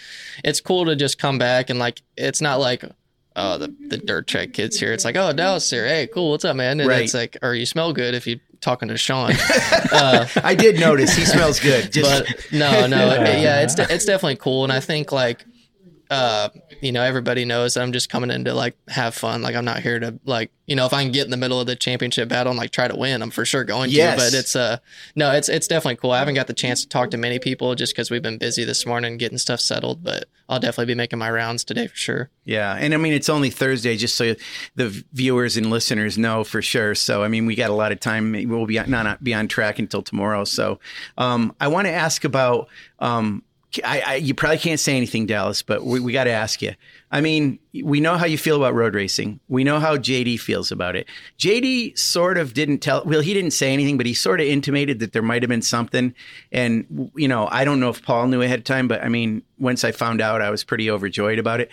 it's 0.43 0.61
cool 0.61 0.87
to 0.87 0.97
just 0.97 1.19
come 1.19 1.39
back 1.39 1.71
and 1.71 1.79
like 1.79 2.03
it's 2.17 2.41
not 2.41 2.59
like. 2.61 2.85
Oh, 3.37 3.59
the, 3.59 3.75
the 3.89 3.97
dirt 3.99 4.27
track 4.27 4.53
kids 4.53 4.79
here. 4.79 4.93
It's 4.93 5.05
like, 5.05 5.17
oh, 5.17 5.33
Dallas 5.33 5.71
here. 5.71 5.87
Hey, 5.87 6.09
cool. 6.13 6.31
What's 6.31 6.45
up, 6.45 6.57
man? 6.57 6.81
And 6.81 6.89
Right. 6.89 7.05
it's 7.05 7.15
like, 7.15 7.37
or 7.43 7.55
you 7.55 7.65
smell 7.65 7.93
good 7.93 8.15
if 8.15 8.27
you 8.27 8.41
talking 8.61 8.89
to 8.89 8.99
Sean. 8.99 9.31
uh, 9.93 10.27
I 10.43 10.55
did 10.57 10.81
notice 10.81 11.15
he 11.15 11.25
smells 11.25 11.61
good. 11.61 11.93
Just 11.93 12.25
but 12.27 12.47
no, 12.53 12.87
no, 12.89 12.97
yeah, 13.23 13.61
it's 13.61 13.75
de- 13.77 13.87
it's 13.93 14.05
definitely 14.05 14.37
cool, 14.37 14.65
and 14.65 14.73
I 14.73 14.81
think 14.81 15.13
like, 15.13 15.45
uh, 16.11 16.49
you 16.81 16.91
know, 16.93 17.03
everybody 17.03 17.45
knows 17.45 17.77
I'm 17.77 17.93
just 17.93 18.09
coming 18.11 18.31
in 18.31 18.45
to 18.45 18.53
like 18.55 18.77
have 18.89 19.15
fun. 19.15 19.43
Like 19.43 19.55
I'm 19.55 19.65
not 19.65 19.81
here 19.81 19.99
to 20.01 20.19
like, 20.25 20.51
you 20.67 20.75
know, 20.77 20.85
if 20.87 20.93
I 20.93 21.03
can 21.03 21.13
get 21.13 21.25
in 21.25 21.31
the 21.31 21.37
middle 21.37 21.61
of 21.61 21.67
the 21.69 21.77
championship 21.77 22.29
battle 22.29 22.51
and 22.51 22.59
like 22.59 22.73
try 22.73 22.89
to 22.89 22.97
win, 22.97 23.23
I'm 23.23 23.31
for 23.31 23.45
sure 23.45 23.63
going 23.65 23.91
Yes. 23.91 24.19
to. 24.19 24.25
But 24.25 24.35
it's 24.39 24.57
uh, 24.57 24.79
no, 25.15 25.31
it's 25.33 25.49
it's 25.49 25.69
definitely 25.69 25.97
cool. 25.97 26.11
I 26.11 26.19
haven't 26.19 26.35
got 26.35 26.49
the 26.49 26.53
chance 26.53 26.83
to 26.83 26.89
talk 26.89 27.11
to 27.13 27.17
many 27.17 27.39
people 27.39 27.75
just 27.77 27.95
because 27.95 28.11
we've 28.11 28.23
been 28.23 28.39
busy 28.39 28.65
this 28.65 28.85
morning 28.85 29.17
getting 29.19 29.39
stuff 29.39 29.61
settled, 29.61 30.03
but 30.03 30.25
I'll 30.49 30.59
definitely 30.61 30.87
be 30.93 30.97
making 30.97 31.19
my 31.21 31.31
rounds 31.31 31.63
today 31.65 31.87
for 31.87 31.97
sure. 31.97 32.31
Yeah, 32.45 32.75
and 32.75 32.93
I 32.93 32.97
mean 32.97 33.13
it's 33.13 33.29
only 33.29 33.51
Thursday, 33.51 33.97
just 33.97 34.17
so 34.17 34.35
the 34.75 35.05
viewers 35.13 35.57
and 35.57 35.71
listeners 35.71 36.19
know 36.19 36.43
for 36.43 36.61
sure. 36.61 36.97
So 36.97 37.23
I 37.23 37.29
mean 37.29 37.47
we 37.47 37.55
got 37.55 37.71
a 37.71 37.75
lot 37.75 37.93
of 37.93 38.01
time. 38.01 38.33
We'll 38.49 38.67
be 38.67 38.81
not 38.81 39.23
be 39.23 39.33
on 39.35 39.47
track 39.47 39.79
until 39.79 40.03
tomorrow. 40.03 40.43
So 40.45 40.81
um, 41.19 41.55
I 41.61 41.69
want 41.69 41.87
to 41.87 41.93
ask 41.93 42.25
about 42.25 42.69
um, 42.99 43.45
I, 43.85 44.01
I, 44.01 44.15
you 44.17 44.35
probably 44.35 44.59
can't 44.59 44.81
say 44.81 44.97
anything, 44.97 45.27
Dallas, 45.27 45.63
but 45.63 45.85
we, 45.85 46.01
we 46.01 46.13
got 46.13 46.25
to 46.25 46.31
ask 46.31 46.61
you. 46.61 46.75
I 47.13 47.21
mean, 47.21 47.59
we 47.85 48.01
know 48.01 48.17
how 48.17 48.27
you 48.27 48.37
feel 48.37 48.57
about 48.57 48.75
road 48.75 48.95
racing. 48.95 49.39
We 49.49 49.63
know 49.63 49.79
how 49.79 49.97
JD 49.97 50.41
feels 50.41 50.73
about 50.73 50.97
it. 50.97 51.07
JD 51.39 51.97
sort 51.97 52.37
of 52.37 52.53
didn't 52.53 52.79
tell, 52.79 53.05
well, 53.05 53.21
he 53.21 53.33
didn't 53.33 53.53
say 53.53 53.73
anything, 53.73 53.97
but 53.97 54.07
he 54.07 54.15
sort 54.15 54.41
of 54.41 54.47
intimated 54.47 54.99
that 54.99 55.13
there 55.13 55.23
might 55.23 55.43
have 55.43 55.49
been 55.49 55.63
something. 55.63 56.15
And, 56.51 57.11
you 57.15 57.29
know, 57.29 57.49
I 57.51 57.65
don't 57.65 57.79
know 57.79 57.91
if 57.91 58.03
Paul 58.03 58.27
knew 58.27 58.43
ahead 58.43 58.59
of 58.59 58.65
time, 58.65 58.89
but 58.89 59.03
I 59.05 59.09
mean, 59.09 59.43
once 59.59 59.85
I 59.85 59.93
found 59.93 60.21
out, 60.21 60.43
I 60.43 60.51
was 60.51 60.65
pretty 60.65 60.91
overjoyed 60.91 61.39
about 61.39 61.61
it. 61.61 61.71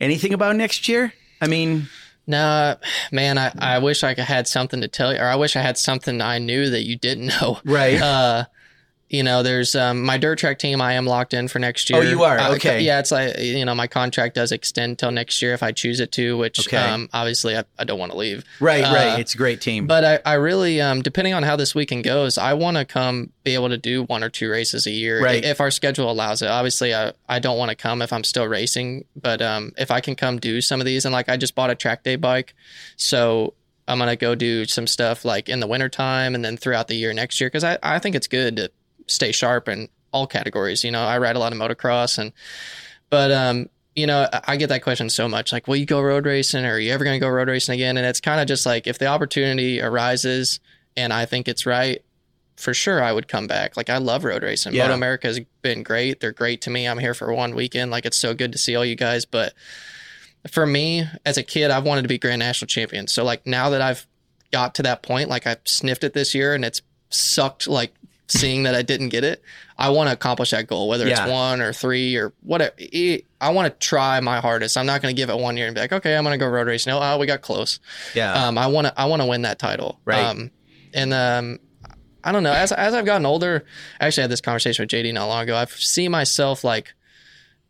Anything 0.00 0.34
about 0.34 0.56
next 0.56 0.88
year? 0.88 1.12
I 1.40 1.46
mean, 1.46 1.88
No, 2.26 2.76
man, 3.10 3.38
I, 3.38 3.52
I 3.58 3.78
wish 3.78 4.02
I 4.02 4.14
had 4.14 4.48
something 4.48 4.80
to 4.80 4.88
tell 4.88 5.12
you, 5.12 5.20
or 5.20 5.26
I 5.26 5.36
wish 5.36 5.56
I 5.56 5.60
had 5.60 5.78
something 5.78 6.20
I 6.20 6.38
knew 6.38 6.70
that 6.70 6.82
you 6.82 6.96
didn't 6.96 7.26
know. 7.26 7.60
Right. 7.64 8.00
Uh, 8.00 8.44
you 9.12 9.22
know, 9.22 9.42
there's 9.44 9.76
um, 9.76 10.02
my 10.02 10.16
dirt 10.18 10.38
track 10.38 10.58
team. 10.58 10.80
I 10.80 10.94
am 10.94 11.06
locked 11.06 11.34
in 11.34 11.46
for 11.46 11.58
next 11.58 11.88
year. 11.90 12.00
Oh, 12.00 12.02
you 12.02 12.22
are? 12.24 12.38
Uh, 12.38 12.54
Okay. 12.56 12.80
yeah, 12.80 12.98
it's 12.98 13.12
like 13.12 13.38
you 13.38 13.64
know, 13.64 13.74
my 13.74 13.86
contract 13.86 14.34
does 14.34 14.50
extend 14.50 14.98
till 14.98 15.10
next 15.12 15.40
year 15.42 15.52
if 15.52 15.62
I 15.62 15.70
choose 15.70 16.00
it 16.00 16.10
to. 16.12 16.36
Which 16.36 16.66
Okay. 16.66 16.76
um, 16.78 17.08
obviously 17.12 17.56
I, 17.56 17.64
I 17.78 17.84
don't 17.84 17.98
want 17.98 18.10
to 18.12 18.18
leave. 18.18 18.44
right, 18.58 18.82
Uh, 18.84 18.94
right. 18.94 19.20
It's 19.20 19.34
a 19.34 19.38
great 19.38 19.60
team. 19.60 19.86
But 19.86 20.04
I, 20.04 20.18
I 20.32 20.34
really, 20.34 20.80
um, 20.80 21.02
depending 21.02 21.34
on 21.34 21.42
how 21.42 21.54
this 21.56 21.74
weekend 21.74 22.04
goes, 22.04 22.38
I 22.38 22.54
want 22.54 22.78
to 22.78 22.84
come 22.84 23.30
be 23.44 23.54
able 23.54 23.68
to 23.68 23.78
do 23.78 24.04
one 24.04 24.24
or 24.24 24.30
two 24.30 24.50
races 24.50 24.86
a 24.86 24.90
year 24.90 25.22
Right. 25.22 25.44
if 25.44 25.60
our 25.60 25.70
schedule 25.70 26.10
allows 26.10 26.40
it. 26.42 26.48
Obviously, 26.48 26.94
I, 26.94 27.12
I 27.28 27.38
don't 27.38 27.58
want 27.58 27.68
to 27.68 27.76
come 27.76 28.00
if 28.02 28.12
I'm 28.12 28.24
still 28.24 28.46
racing, 28.48 29.04
but 29.14 29.42
um, 29.42 29.72
if 29.76 29.90
I 29.90 30.00
can 30.00 30.14
come 30.14 30.38
do 30.38 30.60
some 30.60 30.80
of 30.80 30.86
these, 30.86 31.04
and 31.04 31.12
like 31.12 31.28
I 31.28 31.36
just 31.36 31.54
bought 31.54 31.68
a 31.70 31.74
track 31.74 32.02
day 32.02 32.16
bike, 32.16 32.54
so 32.96 33.52
I'm 33.88 33.98
gonna 33.98 34.16
go 34.16 34.34
do 34.34 34.64
some 34.64 34.86
stuff 34.86 35.24
like 35.24 35.48
in 35.48 35.60
the 35.60 35.66
wintertime 35.66 36.34
and 36.34 36.44
then 36.44 36.56
throughout 36.56 36.88
the 36.88 36.94
year 36.94 37.12
next 37.12 37.40
year 37.40 37.48
because 37.50 37.64
I, 37.64 37.78
I 37.82 37.98
think 37.98 38.14
it's 38.14 38.28
good 38.28 38.56
to 38.56 38.70
stay 39.06 39.32
sharp 39.32 39.68
in 39.68 39.88
all 40.12 40.26
categories. 40.26 40.84
You 40.84 40.90
know, 40.90 41.02
I 41.02 41.18
ride 41.18 41.36
a 41.36 41.38
lot 41.38 41.52
of 41.52 41.58
motocross 41.58 42.18
and, 42.18 42.32
but 43.10 43.30
um, 43.32 43.68
you 43.94 44.06
know, 44.06 44.28
I- 44.46 44.56
get 44.56 44.68
that 44.68 44.82
question 44.82 45.10
so 45.10 45.28
much. 45.28 45.52
Like, 45.52 45.68
will 45.68 45.76
you 45.76 45.86
go 45.86 46.00
road 46.00 46.24
racing, 46.24 46.64
or 46.64 46.74
are 46.74 46.78
you 46.78 46.92
ever 46.92 47.04
going 47.04 47.18
to 47.18 47.24
go 47.24 47.28
road 47.28 47.48
racing 47.48 47.74
again? 47.74 47.96
And 47.96 48.06
it's 48.06 48.20
kind 48.20 48.40
of 48.40 48.46
just 48.46 48.64
like 48.64 48.86
if 48.86 48.98
the 48.98 49.06
opportunity 49.06 49.80
arises 49.82 50.60
and 50.96 51.12
I 51.12 51.24
think 51.26 51.48
it's 51.48 51.66
right, 51.66 52.02
for 52.56 52.74
sure 52.74 53.02
I 53.02 53.12
would 53.12 53.28
come 53.28 53.46
back. 53.46 53.76
Like 53.76 53.90
I 53.90 53.96
love 53.98 54.24
road 54.24 54.42
racing. 54.42 54.74
Yeah. 54.74 54.84
Moto 54.84 54.94
America 54.94 55.26
has 55.26 55.40
been 55.62 55.82
great. 55.82 56.20
They're 56.20 56.32
great 56.32 56.60
to 56.62 56.70
me. 56.70 56.86
I'm 56.86 56.98
here 56.98 57.14
for 57.14 57.32
one 57.32 57.54
weekend. 57.54 57.90
Like 57.90 58.04
it's 58.06 58.16
so 58.18 58.34
good 58.34 58.52
to 58.52 58.58
see 58.58 58.76
all 58.76 58.84
you 58.84 58.94
guys. 58.94 59.24
But 59.24 59.54
for 60.50 60.66
me, 60.66 61.04
as 61.24 61.38
a 61.38 61.42
kid, 61.42 61.70
I've 61.70 61.84
wanted 61.84 62.02
to 62.02 62.08
be 62.08 62.18
Grand 62.18 62.40
National 62.40 62.66
Champion. 62.66 63.06
So 63.08 63.24
like 63.24 63.46
now 63.46 63.70
that 63.70 63.80
I've 63.80 64.06
got 64.52 64.74
to 64.76 64.82
that 64.84 65.02
point, 65.02 65.28
like 65.28 65.46
I've 65.46 65.60
sniffed 65.64 66.04
it 66.04 66.12
this 66.14 66.34
year 66.34 66.54
and 66.54 66.64
it's 66.64 66.82
sucked 67.10 67.66
like 67.66 67.94
seeing 68.32 68.62
that 68.64 68.74
I 68.74 68.82
didn't 68.82 69.10
get 69.10 69.24
it. 69.24 69.42
I 69.78 69.90
want 69.90 70.08
to 70.08 70.12
accomplish 70.12 70.50
that 70.50 70.66
goal, 70.66 70.88
whether 70.88 71.06
Yeah. 71.06 71.22
it's 71.24 71.30
one 71.30 71.60
or 71.60 71.72
three 71.72 72.16
or 72.16 72.32
whatever. 72.42 72.72
It- 72.78 73.26
I 73.40 73.50
want 73.50 73.72
to 73.72 73.86
try 73.86 74.20
my 74.20 74.40
hardest. 74.40 74.76
I'm 74.76 74.86
not 74.86 75.02
going 75.02 75.14
to 75.14 75.20
give 75.20 75.28
it 75.30 75.36
one 75.38 75.56
year 75.56 75.66
and 75.66 75.74
be 75.74 75.80
like, 75.80 75.92
okay, 75.92 76.16
I'm 76.16 76.22
going 76.24 76.32
to 76.38 76.44
go 76.44 76.48
road 76.48 76.66
racing. 76.68 76.92
No, 76.92 77.00
oh, 77.02 77.18
we 77.18 77.26
got 77.26 77.42
close. 77.42 77.80
yeah. 78.14 78.32
Um, 78.46 78.56
I 78.56 78.66
want 78.68 78.86
to 78.86 79.00
I 79.00 79.06
want 79.06 79.20
to 79.22 79.26
win 79.26 79.42
that 79.42 79.58
title. 79.58 79.98
Right. 80.04 80.24
Um, 80.24 80.50
and 80.94 81.12
um, 81.12 81.58
I 82.22 82.30
don't 82.32 82.42
know. 82.44 82.52
As 82.52 82.70
as 82.72 82.94
I've 82.94 83.04
gotten 83.04 83.26
older, 83.26 83.64
I 84.00 84.06
actually 84.06 84.22
had 84.22 84.30
this 84.30 84.40
conversation 84.40 84.82
with 84.84 84.90
JD 84.90 85.12
not 85.14 85.26
long 85.26 85.42
ago. 85.42 85.56
I've 85.56 85.72
seen 85.72 86.10
myself 86.12 86.62
like 86.64 86.94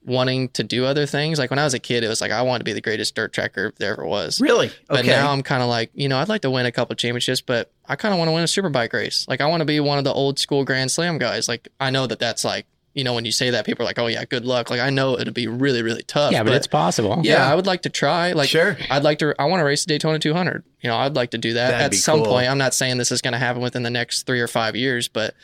wanting 0.05 0.49
to 0.51 0.65
do 0.65 0.85
other 0.85 1.07
things. 1.07 1.39
Like 1.39 1.51
when 1.51 1.59
I 1.59 1.65
was 1.65 1.75
a 1.75 1.79
kid, 1.79 2.03
it 2.05 2.09
was 2.09 2.21
like 2.21 2.31
I 2.33 2.43
wanted 2.43 2.59
to 2.61 2.65
be 2.65 2.73
the 2.73 2.81
greatest 2.81 3.15
dirt 3.15 3.33
tracker 3.33 3.73
there 3.79 3.93
ever 3.93 4.05
was. 4.05 4.41
really? 4.41 4.71
But 4.89 5.01
Okay. 5.01 5.09
now 5.09 5.31
I'm 5.31 5.43
kind 5.43 5.63
of 5.63 5.69
like, 5.69 5.91
you 5.95 6.09
know, 6.09 6.19
I'd 6.19 6.29
like 6.29 6.43
to 6.43 6.51
win 6.51 6.67
a 6.67 6.73
couple 6.73 6.95
championships, 6.97 7.41
but 7.41 7.71
I 7.89 7.95
kind 7.97 8.13
of 8.13 8.19
want 8.19 8.29
to 8.29 8.33
win 8.33 8.43
a 8.43 8.47
superbike 8.47 8.93
race. 8.93 9.25
Like 9.29 9.41
I 9.41 9.47
want 9.47 9.61
to 9.61 9.65
be 9.65 9.79
one 9.81 9.99
of 9.99 10.05
the 10.05 10.13
old 10.13 10.39
school 10.39 10.65
Grand 10.65 10.91
Slam 10.91 11.19
guys. 11.19 11.49
Like 11.49 11.69
I 11.79 11.91
know 11.91 12.07
that 12.09 12.19
that's 12.19 12.45
like, 12.45 12.67
you 12.95 13.05
know, 13.05 13.15
when 13.15 13.25
you 13.25 13.33
say 13.33 13.49
that, 13.51 13.65
people 13.65 13.85
are 13.85 13.87
like, 13.87 13.99
oh 13.99 14.07
yeah, 14.09 14.25
good 14.25 14.45
luck. 14.45 14.69
Like 14.71 14.81
I 14.81 14.91
know 14.91 15.19
it'll 15.19 15.33
be 15.33 15.47
really, 15.47 15.83
really 15.83 16.03
tough. 16.03 16.33
yeah, 16.33 16.43
but, 16.43 16.53
it's 16.53 16.67
possible. 16.67 17.21
yeah, 17.23 17.37
Yeah. 17.47 17.51
I 17.51 17.55
would 17.55 17.65
like 17.67 17.83
to 17.83 17.89
try. 17.89 18.33
Like, 18.33 18.49
Sure. 18.51 18.77
I'd 18.91 19.03
like 19.05 19.19
to. 19.21 19.35
I 19.39 19.45
want 19.47 19.61
to 19.61 19.65
race 19.65 19.85
the 19.85 19.95
Daytona 19.95 20.19
200. 20.19 20.63
You 20.83 20.91
know, 20.91 20.97
I'd 20.97 21.15
like 21.15 21.31
to 21.31 21.39
do 21.39 21.55
that 21.55 21.71
That'd 21.71 21.87
at 21.87 21.95
some 21.95 22.19
cool. 22.19 22.27
point. 22.33 22.49
I'm 22.51 22.59
not 22.59 22.75
saying 22.75 22.99
this 22.99 23.11
is 23.13 23.23
going 23.23 23.33
to 23.33 23.39
happen 23.39 23.63
within 23.63 23.83
the 23.83 23.89
next 23.91 24.25
three 24.27 24.41
or 24.41 24.49
five 24.49 24.77
years, 24.77 25.09
but 25.09 25.35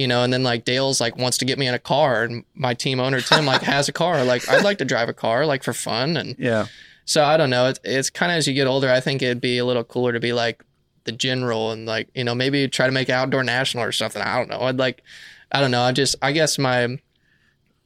you 0.00 0.08
know, 0.08 0.22
and 0.22 0.32
then 0.32 0.42
like 0.42 0.64
Dale's 0.64 0.98
like 0.98 1.18
wants 1.18 1.36
to 1.38 1.44
get 1.44 1.58
me 1.58 1.66
in 1.66 1.74
a 1.74 1.78
car, 1.78 2.24
and 2.24 2.42
my 2.54 2.72
team 2.72 3.00
owner 3.00 3.20
Tim 3.20 3.44
like 3.44 3.60
has 3.60 3.86
a 3.86 3.92
car. 3.92 4.24
Like, 4.24 4.48
I'd 4.48 4.64
like 4.64 4.78
to 4.78 4.86
drive 4.86 5.10
a 5.10 5.12
car 5.12 5.44
like 5.44 5.62
for 5.62 5.74
fun, 5.74 6.16
and 6.16 6.36
yeah. 6.38 6.66
so 7.04 7.22
I 7.22 7.36
don't 7.36 7.50
know. 7.50 7.66
It's 7.66 7.80
it's 7.84 8.08
kind 8.08 8.32
of 8.32 8.38
as 8.38 8.48
you 8.48 8.54
get 8.54 8.66
older, 8.66 8.88
I 8.90 9.00
think 9.00 9.20
it'd 9.20 9.42
be 9.42 9.58
a 9.58 9.64
little 9.66 9.84
cooler 9.84 10.12
to 10.14 10.20
be 10.20 10.32
like 10.32 10.64
the 11.04 11.12
general 11.12 11.70
and 11.70 11.84
like 11.84 12.08
you 12.14 12.24
know 12.24 12.34
maybe 12.34 12.66
try 12.66 12.86
to 12.86 12.92
make 12.92 13.10
outdoor 13.10 13.44
national 13.44 13.84
or 13.84 13.92
something. 13.92 14.22
I 14.22 14.38
don't 14.38 14.48
know. 14.48 14.62
I'd 14.62 14.78
like, 14.78 15.02
I 15.52 15.60
don't 15.60 15.70
know. 15.70 15.82
I 15.82 15.92
just 15.92 16.16
I 16.22 16.32
guess 16.32 16.58
my 16.58 16.98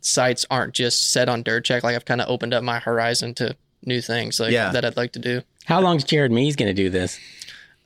sights 0.00 0.46
aren't 0.50 0.72
just 0.74 1.10
set 1.10 1.28
on 1.28 1.42
dirt 1.42 1.64
check. 1.64 1.82
Like 1.82 1.96
I've 1.96 2.04
kind 2.04 2.20
of 2.20 2.28
opened 2.28 2.54
up 2.54 2.62
my 2.62 2.78
horizon 2.78 3.34
to 3.34 3.56
new 3.84 4.00
things 4.00 4.38
like 4.38 4.52
Yeah. 4.52 4.70
that 4.70 4.84
I'd 4.84 4.96
like 4.96 5.12
to 5.12 5.18
do. 5.18 5.42
How 5.64 5.80
long's 5.80 6.04
Jared 6.04 6.30
Mees 6.30 6.54
going 6.56 6.68
to 6.68 6.74
do 6.74 6.90
this? 6.90 7.18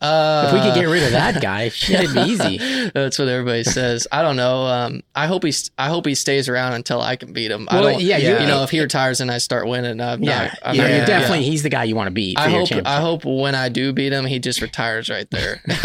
Uh, 0.01 0.45
If 0.47 0.53
we 0.55 0.61
could 0.61 0.75
get 0.81 0.85
rid 0.89 1.03
of 1.03 1.11
that 1.11 1.43
guy, 1.43 1.63
it'd 1.65 2.15
be 2.15 2.21
easy. 2.21 2.59
That's 2.95 3.19
what 3.19 3.27
everybody 3.27 3.65
says. 3.65 4.07
I 4.13 4.23
don't 4.23 4.37
know. 4.37 4.65
Um, 4.65 5.03
I 5.17 5.27
hope 5.27 5.43
he. 5.43 5.53
I 5.77 5.89
hope 5.89 6.07
he 6.07 6.15
stays 6.15 6.49
around 6.49 6.75
until 6.75 7.01
I 7.01 7.17
can 7.17 7.33
beat 7.33 7.51
him. 7.51 7.67
I 7.69 7.81
don't. 7.81 8.01
yeah, 8.01 8.17
you- 8.17 8.39
You 8.39 8.47
know, 8.47 8.63
if 8.63 8.71
he 8.71 8.79
retires 8.81 9.21
and 9.21 9.29
I 9.29 9.39
start 9.39 9.67
winning, 9.67 10.01
I'm 10.01 10.23
Yeah, 10.23 10.45
not. 10.45 10.59
I'm 10.63 10.75
yeah, 10.77 10.83
not 10.83 10.89
gonna- 10.91 11.07
definitely 11.07 11.45
he's 11.45 11.65
the 11.65 11.69
guy 11.69 11.83
you 11.83 11.97
want 11.97 12.07
to 12.07 12.13
beat 12.13 12.39
I 12.39 12.49
hope. 12.49 12.69
I 12.87 13.01
hope 13.01 13.25
when 13.25 13.57
I 13.57 13.69
do 13.71 13.93
beat 13.93 14.13
him, 14.13 14.25
he 14.25 14.39
just 14.39 14.61
retires 14.63 15.11
right 15.11 15.29
there. 15.33 15.61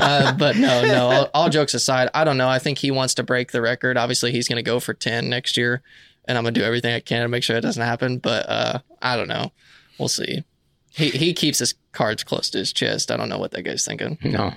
uh, 0.00 0.32
but 0.34 0.56
no, 0.56 0.84
no. 0.84 1.06
All, 1.10 1.30
all 1.34 1.48
jokes 1.48 1.74
aside, 1.74 2.08
I 2.14 2.22
don't 2.22 2.36
know. 2.38 2.48
I 2.48 2.60
think 2.60 2.78
he 2.78 2.92
wants 2.92 3.14
to 3.14 3.24
break 3.24 3.50
the 3.50 3.60
record. 3.60 3.96
Obviously, 3.96 4.30
he's 4.30 4.46
going 4.48 4.56
to 4.58 4.62
go 4.62 4.78
for 4.78 4.94
ten 4.94 5.28
next 5.28 5.56
year, 5.56 5.82
and 6.26 6.38
I'm 6.38 6.44
going 6.44 6.54
to 6.54 6.60
do 6.60 6.64
everything 6.64 6.94
I 6.94 7.00
can 7.00 7.22
to 7.22 7.28
make 7.28 7.42
sure 7.42 7.56
it 7.56 7.62
doesn't 7.62 7.82
happen. 7.82 8.18
But 8.18 8.48
uh, 8.48 8.78
I 9.02 9.16
don't 9.16 9.28
know. 9.28 9.50
We'll 9.98 10.08
see. 10.08 10.44
He 10.96 11.10
he 11.10 11.34
keeps 11.34 11.58
his 11.58 11.74
cards 11.92 12.24
close 12.24 12.50
to 12.50 12.58
his 12.58 12.72
chest. 12.72 13.10
I 13.10 13.16
don't 13.16 13.28
know 13.28 13.38
what 13.38 13.50
that 13.52 13.62
guy's 13.62 13.84
thinking. 13.84 14.18
no. 14.22 14.54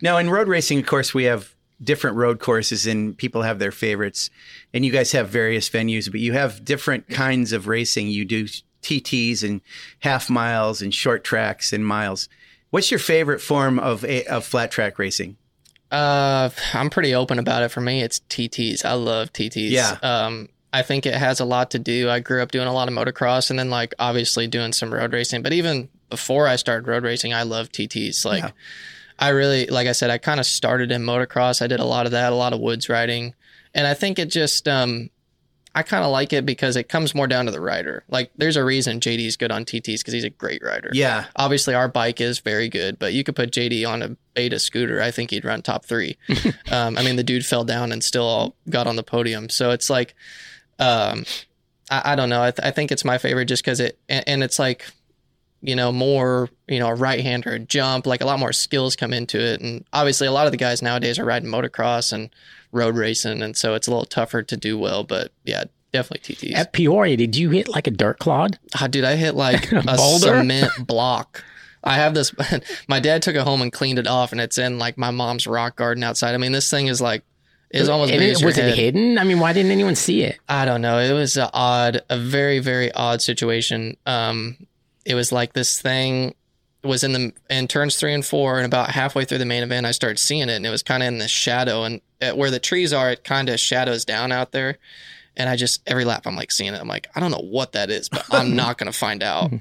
Now, 0.00 0.18
in 0.18 0.30
road 0.30 0.48
racing, 0.48 0.78
of 0.78 0.86
course, 0.86 1.12
we 1.12 1.24
have 1.24 1.54
different 1.82 2.16
road 2.16 2.38
courses 2.38 2.86
and 2.86 3.16
people 3.16 3.42
have 3.42 3.58
their 3.58 3.72
favorites. 3.72 4.30
And 4.72 4.84
you 4.84 4.92
guys 4.92 5.12
have 5.12 5.28
various 5.28 5.68
venues, 5.68 6.10
but 6.10 6.20
you 6.20 6.32
have 6.32 6.64
different 6.64 7.08
kinds 7.08 7.52
of 7.52 7.66
racing. 7.66 8.08
You 8.08 8.24
do 8.24 8.44
TTs 8.82 9.42
and 9.42 9.60
half 10.00 10.30
miles 10.30 10.82
and 10.82 10.94
short 10.94 11.24
tracks 11.24 11.72
and 11.72 11.84
miles. 11.86 12.28
What's 12.70 12.90
your 12.90 13.00
favorite 13.00 13.40
form 13.40 13.78
of, 13.78 14.04
a, 14.04 14.24
of 14.26 14.44
flat 14.44 14.70
track 14.70 14.98
racing? 14.98 15.36
Uh, 15.90 16.50
I'm 16.72 16.90
pretty 16.90 17.14
open 17.14 17.38
about 17.38 17.62
it. 17.62 17.70
For 17.70 17.80
me, 17.80 18.02
it's 18.02 18.20
TTs. 18.28 18.84
I 18.84 18.94
love 18.94 19.32
TTs. 19.32 19.70
Yeah. 19.70 19.98
Um, 20.02 20.48
I 20.74 20.82
think 20.82 21.06
it 21.06 21.14
has 21.14 21.38
a 21.40 21.44
lot 21.44 21.70
to 21.70 21.78
do. 21.78 22.10
I 22.10 22.18
grew 22.20 22.42
up 22.42 22.50
doing 22.50 22.66
a 22.66 22.72
lot 22.72 22.88
of 22.88 22.94
motocross, 22.94 23.48
and 23.50 23.58
then 23.58 23.70
like 23.70 23.94
obviously 23.98 24.46
doing 24.46 24.72
some 24.72 24.92
road 24.92 25.12
racing. 25.12 25.42
But 25.42 25.52
even 25.52 25.88
before 26.10 26.46
I 26.48 26.56
started 26.56 26.86
road 26.88 27.04
racing, 27.04 27.32
I 27.32 27.44
love 27.44 27.68
TTs. 27.70 28.24
Like, 28.24 28.42
Yeah. 28.42 28.50
I 29.18 29.28
really, 29.28 29.66
like 29.66 29.86
I 29.86 29.92
said, 29.92 30.10
I 30.10 30.18
kind 30.18 30.40
of 30.40 30.46
started 30.46 30.90
in 30.90 31.02
motocross. 31.02 31.62
I 31.62 31.68
did 31.68 31.78
a 31.78 31.84
lot 31.84 32.06
of 32.06 32.12
that, 32.12 32.32
a 32.32 32.36
lot 32.36 32.52
of 32.52 32.58
woods 32.58 32.88
riding, 32.88 33.34
and 33.72 33.86
I 33.86 33.94
think 33.94 34.18
it 34.18 34.28
just, 34.28 34.66
um, 34.66 35.08
I 35.76 35.82
kind 35.84 36.04
of 36.04 36.10
like 36.10 36.32
it 36.32 36.44
because 36.46 36.76
it 36.76 36.88
comes 36.88 37.14
more 37.14 37.26
down 37.28 37.46
to 37.46 37.52
the 37.52 37.60
rider. 37.60 38.02
Like, 38.08 38.30
there's 38.36 38.56
a 38.56 38.64
reason 38.64 38.98
JD's 39.00 39.36
good 39.36 39.52
on 39.52 39.64
TTs 39.64 39.98
because 39.98 40.12
he's 40.14 40.24
a 40.24 40.30
great 40.30 40.62
rider 40.64 40.90
Yeah. 40.92 41.24
obviously 41.36 41.74
our 41.74 41.88
bike 41.88 42.20
is 42.20 42.38
very 42.40 42.68
good, 42.68 42.98
but 42.98 43.12
you 43.12 43.22
could 43.24 43.34
put 43.36 43.50
JD 43.52 43.84
on 43.88 44.02
a 44.02 44.16
beta 44.34 44.58
scooter. 44.58 45.00
I 45.00 45.10
think 45.12 45.30
he'd 45.30 45.44
run 45.44 45.62
top 45.62 45.84
three. 45.84 46.16
um, 46.72 46.96
I 46.98 47.02
mean, 47.04 47.14
the 47.16 47.24
dude 47.24 47.46
fell 47.46 47.64
down 47.64 47.90
and 47.92 48.02
still 48.04 48.54
got 48.68 48.86
on 48.88 48.96
the 48.96 49.02
podium. 49.04 49.48
So 49.48 49.70
it's 49.70 49.88
like, 49.90 50.14
um, 50.78 51.24
I, 51.90 52.12
I 52.12 52.16
don't 52.16 52.28
know. 52.28 52.42
I, 52.42 52.50
th- 52.50 52.66
I 52.66 52.70
think 52.70 52.92
it's 52.92 53.04
my 53.04 53.18
favorite 53.18 53.46
just 53.46 53.64
because 53.64 53.80
it, 53.80 53.98
and, 54.08 54.24
and 54.26 54.42
it's 54.42 54.58
like, 54.58 54.84
you 55.60 55.74
know, 55.74 55.92
more, 55.92 56.50
you 56.68 56.78
know, 56.78 56.88
a 56.88 56.94
right 56.94 57.20
hander, 57.20 57.52
a 57.52 57.58
jump, 57.58 58.06
like 58.06 58.20
a 58.20 58.26
lot 58.26 58.38
more 58.38 58.52
skills 58.52 58.96
come 58.96 59.12
into 59.12 59.40
it. 59.40 59.60
And 59.60 59.84
obviously, 59.92 60.26
a 60.26 60.32
lot 60.32 60.46
of 60.46 60.52
the 60.52 60.58
guys 60.58 60.82
nowadays 60.82 61.18
are 61.18 61.24
riding 61.24 61.48
motocross 61.48 62.12
and 62.12 62.28
road 62.70 62.96
racing. 62.96 63.42
And 63.42 63.56
so 63.56 63.74
it's 63.74 63.86
a 63.86 63.90
little 63.90 64.04
tougher 64.04 64.42
to 64.42 64.56
do 64.56 64.78
well. 64.78 65.04
But 65.04 65.32
yeah, 65.44 65.64
definitely 65.92 66.34
TTs. 66.34 66.54
At 66.54 66.72
Peoria, 66.74 67.16
did 67.16 67.34
you 67.36 67.48
hit 67.50 67.68
like 67.68 67.86
a 67.86 67.90
dirt 67.90 68.18
clod? 68.18 68.58
Ah, 68.78 68.88
dude, 68.88 69.04
I 69.04 69.16
hit 69.16 69.34
like 69.34 69.72
a 69.72 69.82
Boulder? 69.96 70.38
cement 70.38 70.72
block. 70.86 71.42
I 71.82 71.94
have 71.94 72.12
this. 72.14 72.34
My 72.88 73.00
dad 73.00 73.22
took 73.22 73.36
it 73.36 73.42
home 73.42 73.62
and 73.62 73.72
cleaned 73.72 73.98
it 73.98 74.06
off, 74.06 74.32
and 74.32 74.40
it's 74.40 74.58
in 74.58 74.78
like 74.78 74.96
my 74.96 75.10
mom's 75.10 75.46
rock 75.46 75.76
garden 75.76 76.02
outside. 76.02 76.34
I 76.34 76.38
mean, 76.38 76.52
this 76.52 76.70
thing 76.70 76.86
is 76.86 77.00
like 77.00 77.22
is 77.70 77.88
almost 77.88 78.12
it- 78.12 78.20
your 78.40 78.46
was 78.48 78.58
it 78.58 78.62
head. 78.64 78.74
hidden? 78.74 79.18
I 79.18 79.24
mean, 79.24 79.40
why 79.40 79.52
didn't 79.52 79.72
anyone 79.72 79.94
see 79.96 80.22
it? 80.22 80.38
I 80.48 80.64
don't 80.64 80.80
know. 80.80 80.98
It 80.98 81.12
was 81.12 81.36
a 81.36 81.50
odd, 81.52 82.02
a 82.08 82.18
very 82.18 82.58
very 82.60 82.92
odd 82.92 83.20
situation. 83.22 83.96
Um, 84.06 84.56
it 85.04 85.14
was 85.14 85.32
like 85.32 85.52
this 85.52 85.80
thing 85.80 86.34
was 86.82 87.02
in 87.02 87.12
the 87.12 87.32
in 87.50 87.66
turns 87.66 87.96
three 87.96 88.12
and 88.14 88.24
four, 88.24 88.58
and 88.58 88.66
about 88.66 88.90
halfway 88.90 89.24
through 89.24 89.38
the 89.38 89.44
main 89.46 89.62
event, 89.62 89.86
I 89.86 89.90
started 89.92 90.18
seeing 90.18 90.42
it, 90.48 90.50
and 90.56 90.66
it 90.66 90.70
was 90.70 90.82
kind 90.82 91.02
of 91.02 91.06
in 91.08 91.18
the 91.18 91.28
shadow, 91.28 91.84
and 91.84 92.00
at 92.20 92.36
where 92.36 92.50
the 92.50 92.58
trees 92.60 92.92
are, 92.92 93.10
it 93.10 93.24
kind 93.24 93.48
of 93.48 93.58
shadows 93.58 94.04
down 94.04 94.32
out 94.32 94.52
there. 94.52 94.78
And 95.36 95.48
I 95.48 95.56
just 95.56 95.80
every 95.88 96.04
lap 96.04 96.26
I'm 96.26 96.36
like 96.36 96.52
seeing 96.52 96.74
it. 96.74 96.80
I'm 96.80 96.86
like, 96.86 97.08
I 97.16 97.20
don't 97.20 97.32
know 97.32 97.42
what 97.42 97.72
that 97.72 97.90
is, 97.90 98.08
but 98.08 98.24
I'm 98.30 98.54
not 98.62 98.78
gonna 98.78 98.92
find 98.92 99.22
out. 99.22 99.50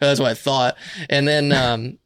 That's 0.00 0.20
what 0.20 0.30
I 0.30 0.34
thought. 0.34 0.76
And 1.10 1.26
then 1.26 1.50
um, 1.52 1.98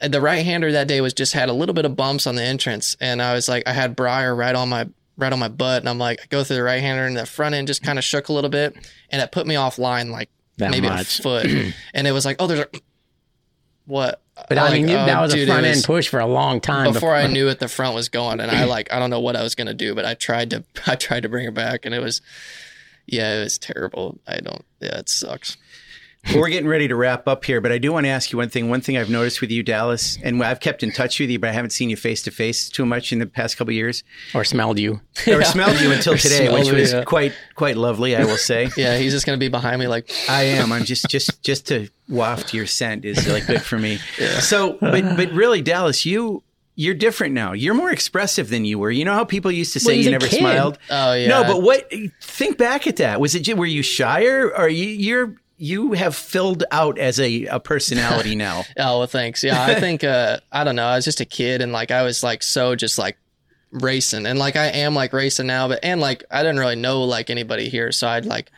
the 0.00 0.20
right 0.20 0.44
hander 0.44 0.72
that 0.72 0.88
day 0.88 1.00
was 1.00 1.12
just 1.14 1.32
had 1.32 1.48
a 1.48 1.52
little 1.52 1.74
bit 1.74 1.84
of 1.84 1.96
bumps 1.96 2.26
on 2.26 2.34
the 2.36 2.42
entrance, 2.42 2.96
and 3.00 3.20
I 3.20 3.34
was 3.34 3.48
like, 3.48 3.66
I 3.66 3.72
had 3.72 3.96
Briar 3.96 4.34
right 4.34 4.54
on 4.54 4.68
my 4.68 4.88
right 5.16 5.32
on 5.32 5.38
my 5.40 5.48
butt, 5.48 5.82
and 5.82 5.88
I'm 5.88 5.98
like, 5.98 6.20
I 6.22 6.26
go 6.28 6.44
through 6.44 6.56
the 6.56 6.62
right 6.62 6.80
hander, 6.80 7.04
and 7.04 7.16
the 7.16 7.26
front 7.26 7.54
end 7.54 7.66
just 7.66 7.82
kind 7.82 7.98
of 7.98 8.04
shook 8.04 8.28
a 8.28 8.32
little 8.32 8.50
bit, 8.50 8.76
and 9.10 9.20
it 9.20 9.32
put 9.32 9.46
me 9.46 9.56
offline 9.56 10.10
like 10.10 10.28
That 10.58 10.70
maybe 10.70 10.88
much. 10.88 11.18
a 11.18 11.22
foot, 11.22 11.46
and 11.94 12.06
it 12.06 12.12
was 12.12 12.24
like, 12.24 12.36
oh, 12.38 12.46
there's 12.46 12.60
a 12.60 12.68
what? 13.86 14.20
But 14.48 14.58
I 14.58 14.64
Like, 14.64 14.72
mean, 14.74 14.88
you, 14.88 14.96
oh, 14.96 15.06
that 15.06 15.20
was 15.20 15.34
dude, 15.34 15.48
a 15.48 15.52
front 15.52 15.66
end 15.66 15.82
push 15.84 16.08
for 16.08 16.20
a 16.20 16.26
long 16.26 16.60
time. 16.60 16.92
before 16.92 17.14
I 17.14 17.26
knew 17.26 17.48
it, 17.48 17.58
the 17.58 17.66
front 17.68 17.94
was 17.96 18.08
going, 18.08 18.38
and 18.38 18.50
I 18.50 18.64
like 18.64 18.92
I 18.92 18.98
don't 19.00 19.10
know 19.10 19.18
what 19.20 19.34
I 19.34 19.42
was 19.42 19.54
gonna 19.56 19.74
do, 19.74 19.94
but 19.96 20.04
I 20.04 20.14
tried 20.14 20.50
to 20.50 20.64
I 20.86 20.94
tried 20.94 21.24
to 21.24 21.28
bring 21.28 21.46
it 21.46 21.54
back, 21.54 21.84
and 21.84 21.94
it 21.94 22.00
was 22.00 22.20
yeah, 23.06 23.34
it 23.36 23.42
was 23.42 23.58
terrible. 23.58 24.18
I 24.28 24.38
don't 24.38 24.64
yeah, 24.80 24.98
it 24.98 25.08
sucks. 25.08 25.56
Well, 26.26 26.36
we're 26.40 26.48
getting 26.48 26.68
ready 26.68 26.88
to 26.88 26.96
wrap 26.96 27.26
up 27.28 27.44
here, 27.44 27.60
but 27.60 27.72
I 27.72 27.78
do 27.78 27.92
want 27.92 28.04
to 28.06 28.10
ask 28.10 28.32
you 28.32 28.38
one 28.38 28.48
thing. 28.48 28.68
One 28.68 28.80
thing 28.80 28.96
I've 28.96 29.10
noticed 29.10 29.40
with 29.40 29.50
you, 29.50 29.62
Dallas, 29.62 30.18
and 30.22 30.42
I've 30.42 30.60
kept 30.60 30.82
in 30.82 30.92
touch 30.92 31.20
with 31.20 31.30
you, 31.30 31.38
but 31.38 31.50
I 31.50 31.52
haven't 31.52 31.70
seen 31.70 31.90
you 31.90 31.96
face 31.96 32.22
to 32.24 32.30
face 32.30 32.68
too 32.68 32.84
much 32.84 33.12
in 33.12 33.18
the 33.18 33.26
past 33.26 33.56
couple 33.56 33.70
of 33.70 33.76
years, 33.76 34.04
or 34.34 34.44
smelled 34.44 34.78
you. 34.78 35.00
or 35.26 35.42
smelled 35.44 35.80
you 35.80 35.92
until 35.92 36.16
today, 36.16 36.52
which 36.52 36.70
was 36.70 36.92
yeah. 36.92 37.04
quite 37.04 37.32
quite 37.54 37.76
lovely, 37.76 38.16
I 38.16 38.24
will 38.24 38.36
say. 38.36 38.68
Yeah, 38.78 38.96
he's 38.96 39.12
just 39.12 39.26
gonna 39.26 39.38
be 39.38 39.48
behind 39.48 39.80
me 39.80 39.88
like 39.88 40.10
I 40.28 40.44
am. 40.44 40.72
I'm 40.72 40.84
just 40.84 41.08
just 41.08 41.42
just 41.42 41.66
to 41.68 41.88
waft 42.08 42.54
your 42.54 42.66
scent 42.66 43.04
is 43.04 43.26
like 43.26 43.46
good 43.46 43.62
for 43.62 43.76
me. 43.78 43.96
So, 44.40 44.78
but 44.80 45.16
but 45.16 45.32
really, 45.32 45.62
Dallas, 45.62 46.06
you 46.06 46.44
you're 46.78 46.94
different 46.94 47.34
now. 47.34 47.54
You're 47.54 47.74
more 47.74 47.90
expressive 47.90 48.50
than 48.50 48.64
you 48.64 48.78
were. 48.78 48.90
You 48.92 49.04
know 49.04 49.14
how 49.14 49.24
people 49.24 49.50
used 49.50 49.72
to 49.72 49.80
say 49.80 49.94
Well, 49.94 50.04
you 50.04 50.10
never 50.12 50.28
kid. 50.28 50.38
smiled. 50.38 50.78
Oh 50.90 51.12
yeah. 51.12 51.26
No, 51.26 51.42
but 51.42 51.60
what? 51.62 51.90
Think 52.22 52.56
back 52.56 52.86
at 52.86 52.96
that. 52.96 53.20
Was 53.20 53.34
it? 53.34 53.52
Were 53.56 53.66
you 53.66 53.82
shyer, 53.82 54.46
or 54.46 54.54
are 54.54 54.68
you, 54.68 54.86
you're 54.86 55.34
you 55.58 55.92
have 55.92 56.14
filled 56.16 56.64
out 56.70 56.98
as 56.98 57.18
a, 57.20 57.44
a 57.46 57.60
personality 57.60 58.34
now? 58.46 58.64
Oh 58.78 58.98
well, 59.00 59.06
thanks. 59.06 59.42
Yeah, 59.44 59.62
I 59.62 59.74
think 59.80 60.04
uh, 60.04 60.38
I 60.52 60.64
don't 60.64 60.76
know. 60.76 60.86
I 60.86 60.96
was 60.96 61.04
just 61.04 61.20
a 61.20 61.24
kid, 61.24 61.60
and 61.60 61.72
like 61.72 61.90
I 61.90 62.02
was 62.02 62.22
like 62.22 62.42
so 62.42 62.74
just 62.74 62.98
like 62.98 63.16
racing, 63.70 64.24
and 64.26 64.38
like 64.38 64.56
I 64.56 64.66
am 64.66 64.94
like 64.94 65.12
racing 65.12 65.46
now, 65.46 65.68
but 65.68 65.80
and 65.82 66.00
like 66.00 66.24
I 66.30 66.42
didn't 66.42 66.58
really 66.58 66.76
know 66.76 67.04
like 67.04 67.28
anybody 67.30 67.68
here, 67.68 67.92
so 67.92 68.08
I'd 68.08 68.24
like 68.24 68.50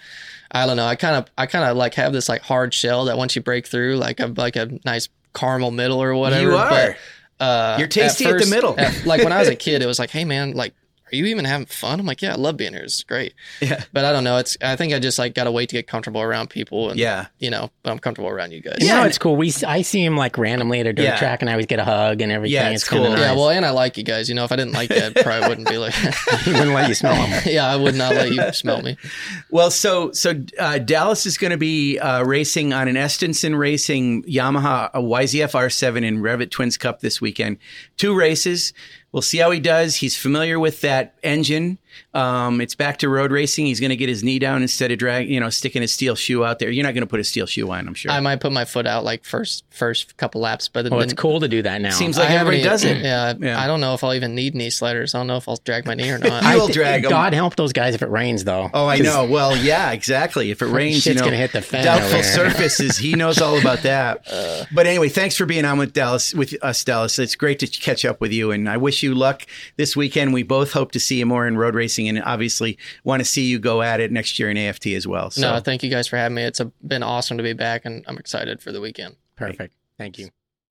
I 0.53 0.67
don't 0.67 0.77
know. 0.77 0.87
I 0.87 0.97
kind 0.97 1.17
of 1.17 1.27
I 1.39 1.47
kind 1.47 1.65
of 1.65 1.77
like 1.77 1.95
have 1.95 2.13
this 2.13 2.29
like 2.29 2.43
hard 2.43 2.75
shell 2.75 3.07
that 3.07 3.17
once 3.19 3.35
you 3.37 3.43
break 3.43 3.67
through, 3.67 3.97
like 3.97 4.21
I'm 4.21 4.35
like 4.35 4.57
a 4.57 4.79
nice 4.85 5.09
caramel 5.35 5.71
middle 5.71 6.03
or 6.03 6.15
whatever. 6.15 6.43
you 6.51 6.57
are. 6.57 6.69
But, 6.71 6.97
uh, 7.45 7.77
You're 7.79 7.89
tasty 7.89 8.27
at 8.27 8.39
the 8.39 8.47
middle. 8.47 8.79
at- 8.79 9.07
like 9.07 9.23
when 9.25 9.33
I 9.33 9.39
was 9.39 9.49
a 9.49 9.57
kid, 9.57 9.81
it 9.83 9.87
was 9.87 9.99
like, 9.99 10.11
hey 10.11 10.25
man, 10.25 10.53
like. 10.53 10.75
Are 11.12 11.16
you 11.16 11.27
even 11.27 11.44
having 11.44 11.66
fun? 11.66 11.99
I'm 12.01 12.07
like, 12.07 12.23
yeah, 12.23 12.33
I 12.33 12.37
love 12.37 12.57
being 12.57 12.73
here. 12.73 12.83
It's 12.83 13.03
great. 13.03 13.35
Yeah. 13.61 13.85
But 13.92 14.05
I 14.05 14.12
don't 14.12 14.25
know. 14.25 14.37
It's. 14.38 14.57
I 14.62 14.77
think 14.77 14.92
I 14.92 14.99
just 14.99 15.18
like 15.18 15.35
got 15.35 15.44
to 15.44 15.51
wait 15.53 15.68
to 15.70 15.77
get 15.77 15.87
comfortable 15.87 16.20
around 16.20 16.51
people. 16.51 16.90
And, 16.90 16.99
Yeah. 16.99 17.27
You 17.38 17.51
know, 17.51 17.70
but 17.83 17.90
I'm 17.90 17.99
comfortable 17.99 18.29
around 18.31 18.53
you 18.53 18.61
guys. 18.61 18.77
You 18.81 18.87
Yeah, 18.87 19.01
know, 19.01 19.07
it's 19.07 19.18
cool. 19.18 19.37
We 19.37 19.53
I 19.66 19.83
see 19.83 20.05
him 20.05 20.16
like 20.16 20.38
randomly 20.38 20.81
at 20.81 20.87
a 20.87 20.92
dirt 20.92 21.03
Yeah. 21.03 21.16
track, 21.18 21.40
and 21.42 21.49
I 21.49 21.55
always 21.55 21.66
get 21.66 21.79
a 21.79 21.85
hug 21.85 22.20
and 22.20 22.31
everything. 22.31 22.55
Yeah, 22.55 22.70
it's, 22.70 22.83
it's 22.83 22.88
cool. 22.90 23.03
Yeah, 23.03 23.09
nice. 23.11 23.18
Yeah, 23.20 23.33
well, 23.35 23.51
and 23.51 23.64
I 23.66 23.70
like 23.70 23.96
you 23.96 24.05
guys. 24.05 24.29
You 24.29 24.35
know, 24.35 24.44
if 24.44 24.53
I 24.53 24.57
didn't 24.57 24.73
like 24.75 24.90
you, 24.90 24.96
I 25.03 25.11
probably 25.23 25.49
wouldn't 25.49 25.68
be 25.68 25.79
like, 25.79 25.94
he 26.44 26.53
wouldn't 26.53 26.73
let 26.75 26.88
you 26.88 26.94
smell 26.94 27.14
him. 27.14 27.42
yeah, 27.53 27.66
I 27.66 27.77
would 27.77 27.94
not 27.94 28.14
let 28.14 28.33
you 28.33 28.53
smell 28.53 28.83
me. 28.83 28.96
Well, 29.51 29.70
so 29.70 30.12
so 30.12 30.35
uh, 30.59 30.79
Dallas 30.79 31.27
is 31.27 31.37
going 31.37 31.51
to 31.51 31.57
be 31.57 31.99
uh, 31.99 32.23
racing 32.23 32.73
on 32.73 32.87
an 32.88 32.94
Estenson 32.94 33.59
Racing 33.59 34.23
Yamaha 34.25 34.90
a 34.94 35.01
YZF 35.01 35.53
R7 35.53 36.05
in 36.05 36.20
Revit 36.23 36.51
Twins 36.51 36.77
Cup 36.79 37.01
this 37.01 37.20
weekend. 37.20 37.59
Two 37.96 38.14
races. 38.16 38.73
We'll 39.12 39.23
see 39.23 39.38
how 39.38 39.51
he 39.51 39.61
does. 39.61 39.96
He's 39.96 40.16
familiar 40.16 40.59
with 40.59 40.81
that 40.83 41.14
engine. 41.23 41.79
Um, 42.14 42.61
it's 42.61 42.74
back 42.74 42.98
to 42.98 43.09
road 43.09 43.31
racing. 43.31 43.66
He's 43.66 43.81
going 43.81 43.90
to 43.90 43.96
get 43.96 44.09
his 44.09 44.24
knee 44.24 44.38
down 44.38 44.62
instead 44.62 44.90
of 44.90 44.98
drag, 44.98 45.29
you 45.29 45.38
know, 45.40 45.50
sticking 45.50 45.83
a 45.83 45.88
steel 45.88 46.14
shoe 46.14 46.44
out 46.44 46.59
there. 46.59 46.70
You're 46.70 46.85
not 46.85 46.94
going 46.94 47.03
to 47.03 47.07
put 47.11 47.20
a 47.20 47.24
steel 47.24 47.46
shoe 47.46 47.70
on, 47.70 47.87
I'm 47.87 47.94
sure. 47.94 48.11
I 48.11 48.20
might 48.20 48.40
put 48.40 48.53
my 48.53 48.64
foot 48.64 48.87
out 48.87 49.05
like 49.05 49.24
first 49.24 49.64
first 49.70 50.16
couple 50.16 50.40
laps, 50.40 50.68
but 50.68 50.85
Well, 50.90 50.98
then 51.00 51.09
it's 51.11 51.14
cool 51.18 51.40
to 51.40 51.48
do 51.48 51.62
that 51.62 51.81
now. 51.81 51.90
Seems 51.90 52.18
I 52.18 52.22
like 52.22 52.31
haven't 52.31 52.55
everybody 52.55 52.62
does 52.68 52.85
it. 52.85 52.98
Yeah, 53.05 53.35
Yeah. 53.38 53.61
I 53.61 53.66
don't 53.66 53.81
know 53.81 53.94
if 53.94 54.03
I'll 54.05 54.14
even 54.14 54.35
need 54.35 54.55
knee 54.55 54.70
sliders. 54.70 55.14
I 55.14 55.18
don't 55.18 55.26
know 55.26 55.37
if 55.37 55.48
I'll 55.48 55.57
drag 55.64 55.87
my 55.87 55.94
knee 55.94 56.11
or 56.11 56.18
not. 56.18 56.42
I- 56.44 56.55
I 56.55 56.57
will 56.57 56.66
thi- 56.66 56.72
drag 56.74 57.05
'em. 57.05 57.11
God 57.11 57.33
help 57.33 57.57
those 57.57 57.72
guys 57.72 57.94
if 57.94 58.03
it 58.03 58.09
rains, 58.11 58.44
though. 58.44 58.70
Oh, 58.74 58.87
I 58.87 58.98
know. 58.98 59.24
Well, 59.24 59.57
yeah, 59.57 59.92
exactly. 59.92 60.50
If 60.50 60.62
it 60.62 60.66
rains, 60.81 61.07
you 61.07 61.14
know, 61.14 61.24
gonna 61.24 61.37
hit 61.37 61.53
the 61.53 61.62
fan 61.62 61.85
doubtful 61.85 62.22
surfaces. 62.22 62.96
He 62.98 63.14
knows 63.14 63.40
all 63.40 63.59
about 63.59 63.83
that. 63.83 64.24
but 64.72 64.87
anyway, 64.87 65.09
thanks 65.09 65.37
for 65.37 65.46
being 65.46 65.64
on 65.64 65.79
with 65.79 65.92
Dallas, 65.92 66.35
with 66.35 66.55
us, 66.62 66.83
Dallas. 66.85 67.18
It's 67.18 67.35
great 67.37 67.59
to 67.61 67.66
catch 67.66 68.05
up 68.05 68.20
with 68.20 68.33
you, 68.33 68.50
and 68.50 68.68
I 68.68 68.76
wish 68.76 69.03
you 69.03 69.14
luck 69.14 69.46
this 69.76 69.96
weekend. 69.96 70.33
We 70.33 70.42
both 70.42 70.72
hope 70.72 70.92
to 70.92 71.00
see 71.00 71.18
you 71.18 71.26
more 71.26 71.46
in 71.46 71.57
road 71.57 71.74
racing, 71.81 72.09
and 72.09 72.23
obviously 72.23 72.79
want 73.03 73.21
to 73.21 73.25
see 73.25 73.45
you 73.45 73.59
go 73.59 73.83
at 73.83 74.01
it 74.01 74.12
next 74.12 74.38
year 74.38 74.51
in 74.51 74.57
AFT 74.57 74.88
as 74.88 75.07
well. 75.07 75.31
So. 75.31 75.40
No, 75.40 75.61
thank 75.61 75.83
you 75.83 75.90
guys 75.90 76.07
for 76.07 76.16
having 76.16 76.37
me. 76.37 76.43
It's 76.43 76.61
a, 76.61 76.66
been 76.87 77.03
awesome 77.03 77.37
to 77.38 77.43
be 77.43 77.55
back, 77.55 77.85
and 77.85 78.05
I'm 78.07 78.19
excited 78.19 78.61
for 78.61 78.71
the 78.73 78.81
weekend. 78.81 79.16
Perfect. 79.37 79.75
Thank 79.99 80.19
you. 80.19 80.31